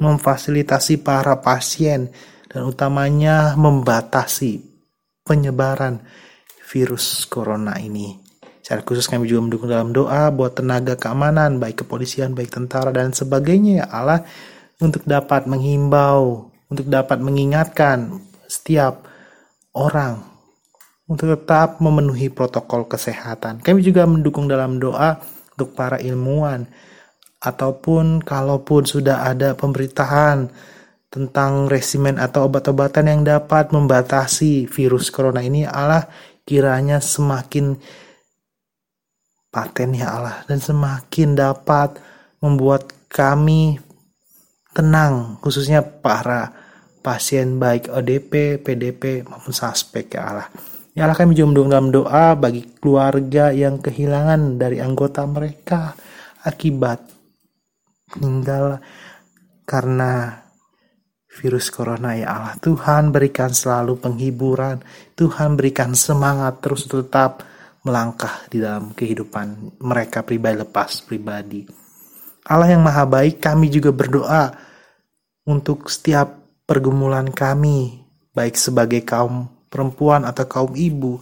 memfasilitasi 0.01 1.05
para 1.05 1.37
pasien 1.39 2.09
dan 2.49 2.65
utamanya 2.65 3.53
membatasi 3.53 4.65
penyebaran 5.21 6.01
virus 6.65 7.29
corona 7.29 7.77
ini. 7.77 8.17
Secara 8.65 8.81
khusus 8.81 9.05
kami 9.05 9.29
juga 9.29 9.45
mendukung 9.45 9.69
dalam 9.69 9.93
doa 9.93 10.33
buat 10.33 10.57
tenaga 10.57 10.97
keamanan, 10.97 11.61
baik 11.61 11.85
kepolisian, 11.85 12.33
baik 12.33 12.49
tentara, 12.49 12.89
dan 12.89 13.13
sebagainya 13.13 13.85
ya 13.85 13.87
Allah, 13.89 14.25
untuk 14.81 15.05
dapat 15.05 15.45
menghimbau, 15.45 16.49
untuk 16.67 16.89
dapat 16.89 17.21
mengingatkan 17.21 18.21
setiap 18.49 19.05
orang 19.71 20.31
untuk 21.11 21.35
tetap 21.35 21.83
memenuhi 21.83 22.31
protokol 22.31 22.87
kesehatan. 22.87 23.59
Kami 23.59 23.83
juga 23.83 24.07
mendukung 24.07 24.47
dalam 24.47 24.79
doa 24.79 25.19
untuk 25.51 25.75
para 25.75 25.99
ilmuwan 25.99 26.63
ataupun 27.41 28.21
kalaupun 28.21 28.85
sudah 28.85 29.25
ada 29.25 29.57
pemberitaan 29.57 30.53
tentang 31.11 31.67
resimen 31.67 32.21
atau 32.21 32.47
obat-obatan 32.47 33.09
yang 33.09 33.21
dapat 33.25 33.73
membatasi 33.73 34.69
virus 34.69 35.11
corona 35.11 35.43
ini 35.43 35.67
Allah 35.67 36.07
kiranya 36.47 37.01
semakin 37.01 37.75
paten 39.51 39.91
ya 39.91 40.07
Allah 40.15 40.37
dan 40.47 40.63
semakin 40.63 41.35
dapat 41.35 41.99
membuat 42.39 42.93
kami 43.11 43.81
tenang 44.71 45.35
khususnya 45.43 45.83
para 45.83 46.55
pasien 47.03 47.57
baik 47.57 47.91
ODP, 47.91 48.61
PDP 48.61 49.25
maupun 49.25 49.51
suspek 49.51 50.15
ya 50.15 50.31
Allah. 50.31 50.47
Ya 50.95 51.09
Allah 51.09 51.17
kami 51.17 51.35
juga 51.35 51.65
dalam 51.67 51.91
doa 51.91 52.37
bagi 52.37 52.63
keluarga 52.79 53.51
yang 53.51 53.81
kehilangan 53.81 54.61
dari 54.61 54.79
anggota 54.79 55.25
mereka 55.25 55.97
akibat 56.45 57.20
meninggal 58.19 58.81
karena 59.63 60.43
virus 61.31 61.71
corona 61.71 62.11
ya 62.17 62.27
Allah. 62.35 62.55
Tuhan 62.59 63.15
berikan 63.15 63.55
selalu 63.55 64.01
penghiburan, 64.01 64.83
Tuhan 65.15 65.55
berikan 65.55 65.95
semangat 65.95 66.59
terus 66.59 66.89
tetap 66.89 67.47
melangkah 67.81 68.45
di 68.51 68.61
dalam 68.61 68.93
kehidupan 68.93 69.79
mereka 69.81 70.21
pribadi 70.21 70.57
lepas 70.59 71.01
pribadi. 71.07 71.65
Allah 72.45 72.73
yang 72.73 72.83
maha 72.83 73.07
baik 73.07 73.39
kami 73.39 73.71
juga 73.71 73.93
berdoa 73.95 74.51
untuk 75.47 75.87
setiap 75.87 76.41
pergumulan 76.67 77.31
kami, 77.31 78.01
baik 78.35 78.59
sebagai 78.59 79.01
kaum 79.07 79.49
perempuan 79.71 80.27
atau 80.27 80.45
kaum 80.45 80.73
ibu, 80.75 81.21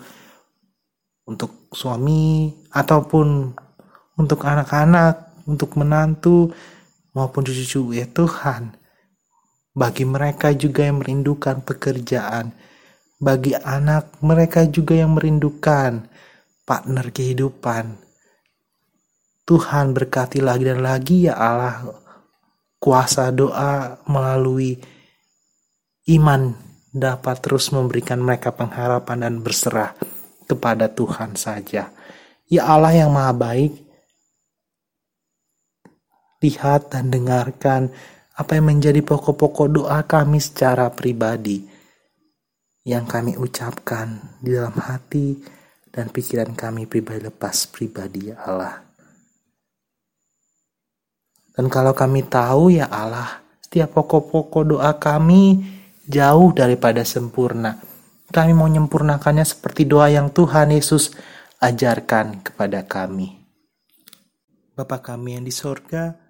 untuk 1.29 1.69
suami 1.69 2.49
ataupun 2.73 3.53
untuk 4.17 4.39
anak-anak, 4.41 5.45
untuk 5.45 5.77
menantu 5.77 6.49
maupun 7.19 7.43
cucu-cucu 7.43 7.99
ya 7.99 8.07
Tuhan. 8.07 8.79
Bagi 9.75 10.07
mereka 10.07 10.55
juga 10.55 10.87
yang 10.87 11.03
merindukan 11.03 11.61
pekerjaan, 11.61 12.55
bagi 13.19 13.51
anak 13.59 14.15
mereka 14.23 14.63
juga 14.63 14.95
yang 14.95 15.19
merindukan 15.19 16.07
partner 16.63 17.11
kehidupan. 17.11 17.99
Tuhan 19.43 19.91
berkati 19.91 20.39
lagi 20.39 20.63
dan 20.63 20.79
lagi 20.79 21.27
ya 21.27 21.35
Allah 21.35 21.89
kuasa 22.79 23.33
doa 23.35 23.99
melalui 24.07 24.77
iman 26.15 26.53
dapat 26.89 27.41
terus 27.41 27.69
memberikan 27.69 28.21
mereka 28.21 28.53
pengharapan 28.53 29.25
dan 29.25 29.35
berserah 29.41 29.93
kepada 30.45 30.89
Tuhan 30.89 31.37
saja. 31.37 31.93
Ya 32.49 32.61
Allah 32.65 32.93
yang 32.93 33.13
maha 33.13 33.33
baik, 33.33 33.88
lihat 36.39 36.95
dan 36.95 37.11
dengarkan 37.11 37.91
apa 38.39 38.55
yang 38.55 38.71
menjadi 38.71 39.03
pokok-pokok 39.03 39.67
doa 39.67 39.99
kami 40.07 40.39
secara 40.39 40.87
pribadi 40.95 41.67
yang 42.87 43.03
kami 43.03 43.35
ucapkan 43.35 44.39
di 44.39 44.55
dalam 44.55 44.73
hati 44.79 45.35
dan 45.91 46.07
pikiran 46.07 46.55
kami 46.55 46.87
pribadi 46.87 47.27
lepas 47.27 47.67
pribadi 47.67 48.31
ya 48.31 48.39
Allah. 48.47 48.75
Dan 51.59 51.67
kalau 51.67 51.91
kami 51.91 52.23
tahu 52.23 52.71
ya 52.71 52.87
Allah, 52.87 53.43
setiap 53.59 53.91
pokok-pokok 53.91 54.63
doa 54.63 54.95
kami 54.95 55.59
jauh 56.07 56.55
daripada 56.55 57.03
sempurna. 57.03 57.75
Kami 58.31 58.55
mau 58.55 58.71
menyempurnakannya 58.71 59.43
seperti 59.43 59.83
doa 59.83 60.07
yang 60.07 60.31
Tuhan 60.31 60.71
Yesus 60.71 61.11
ajarkan 61.59 62.47
kepada 62.47 62.87
kami. 62.87 63.35
Bapa 64.71 65.03
kami 65.03 65.35
yang 65.35 65.43
di 65.43 65.51
sorga, 65.51 66.28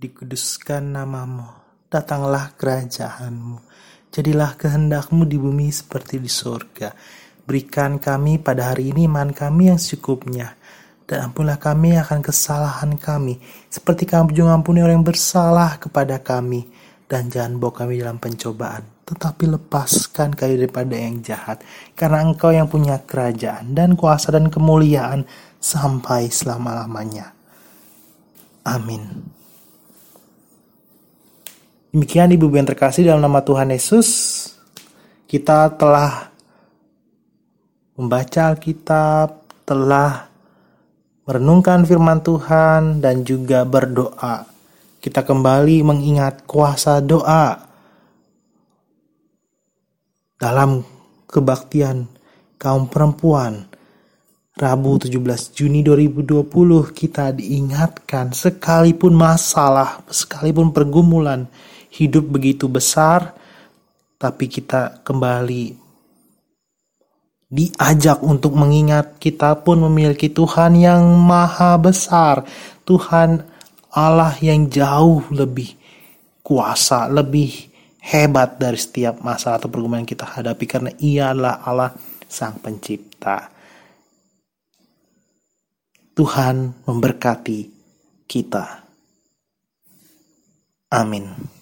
dikuduskan 0.00 0.96
namamu, 0.96 1.44
datanglah 1.92 2.56
kerajaanmu, 2.56 3.60
jadilah 4.08 4.56
kehendakmu 4.56 5.28
di 5.28 5.36
bumi 5.36 5.68
seperti 5.68 6.16
di 6.16 6.32
sorga. 6.32 6.96
Berikan 7.44 8.00
kami 8.00 8.40
pada 8.40 8.72
hari 8.72 8.96
ini 8.96 9.04
iman 9.04 9.28
kami 9.28 9.68
yang 9.68 9.76
secukupnya, 9.76 10.56
dan 11.04 11.28
ampunlah 11.28 11.60
kami 11.60 12.00
akan 12.00 12.24
kesalahan 12.24 12.96
kami, 12.96 13.44
seperti 13.68 14.08
kami 14.08 14.32
juga 14.32 14.56
ampuni 14.56 14.80
orang 14.80 15.04
yang 15.04 15.08
bersalah 15.12 15.76
kepada 15.76 16.16
kami, 16.24 16.64
dan 17.04 17.28
jangan 17.28 17.60
bawa 17.60 17.84
kami 17.84 18.00
dalam 18.00 18.16
pencobaan, 18.16 19.04
tetapi 19.04 19.52
lepaskan 19.52 20.32
kami 20.32 20.64
daripada 20.64 20.96
yang 20.96 21.20
jahat, 21.20 21.60
karena 21.92 22.24
engkau 22.24 22.48
yang 22.56 22.72
punya 22.72 23.04
kerajaan 23.04 23.76
dan 23.76 24.00
kuasa 24.00 24.32
dan 24.32 24.48
kemuliaan 24.48 25.28
sampai 25.60 26.32
selama-lamanya. 26.32 27.36
Amin. 28.64 29.39
Demikian 31.90 32.30
Ibu 32.30 32.54
yang 32.54 32.70
terkasih 32.70 33.10
dalam 33.10 33.26
nama 33.26 33.42
Tuhan 33.42 33.74
Yesus, 33.74 34.08
kita 35.26 35.74
telah 35.74 36.30
membaca 37.98 38.54
Alkitab, 38.54 39.42
telah 39.66 40.30
merenungkan 41.26 41.82
firman 41.82 42.22
Tuhan 42.22 43.02
dan 43.02 43.26
juga 43.26 43.66
berdoa. 43.66 44.46
Kita 45.02 45.26
kembali 45.26 45.82
mengingat 45.82 46.46
kuasa 46.46 47.02
doa 47.02 47.58
dalam 50.38 50.86
kebaktian 51.26 52.06
kaum 52.54 52.86
perempuan. 52.86 53.66
Rabu 54.54 54.94
17 54.94 55.58
Juni 55.58 55.82
2020 55.82 56.46
kita 56.94 57.34
diingatkan 57.34 58.30
sekalipun 58.30 59.10
masalah, 59.10 60.06
sekalipun 60.06 60.70
pergumulan, 60.70 61.50
hidup 62.00 62.24
begitu 62.32 62.64
besar, 62.64 63.36
tapi 64.16 64.48
kita 64.48 65.04
kembali 65.04 65.76
diajak 67.50 68.22
untuk 68.22 68.56
mengingat 68.56 69.18
kita 69.20 69.58
pun 69.60 69.84
memiliki 69.84 70.32
Tuhan 70.32 70.78
yang 70.80 71.02
maha 71.20 71.76
besar, 71.76 72.46
Tuhan 72.88 73.44
Allah 73.90 74.32
yang 74.38 74.70
jauh 74.70 75.28
lebih 75.34 75.74
kuasa, 76.40 77.10
lebih 77.10 77.68
hebat 78.00 78.56
dari 78.56 78.78
setiap 78.78 79.20
masalah 79.20 79.60
atau 79.60 79.68
pergumulan 79.68 80.08
kita 80.08 80.24
hadapi 80.24 80.64
karena 80.64 80.90
ia 81.02 81.34
adalah 81.34 81.60
Allah 81.66 81.90
sang 82.30 82.62
pencipta. 82.62 83.50
Tuhan 86.14 86.86
memberkati 86.86 87.60
kita. 88.30 88.64
Amin. 90.90 91.59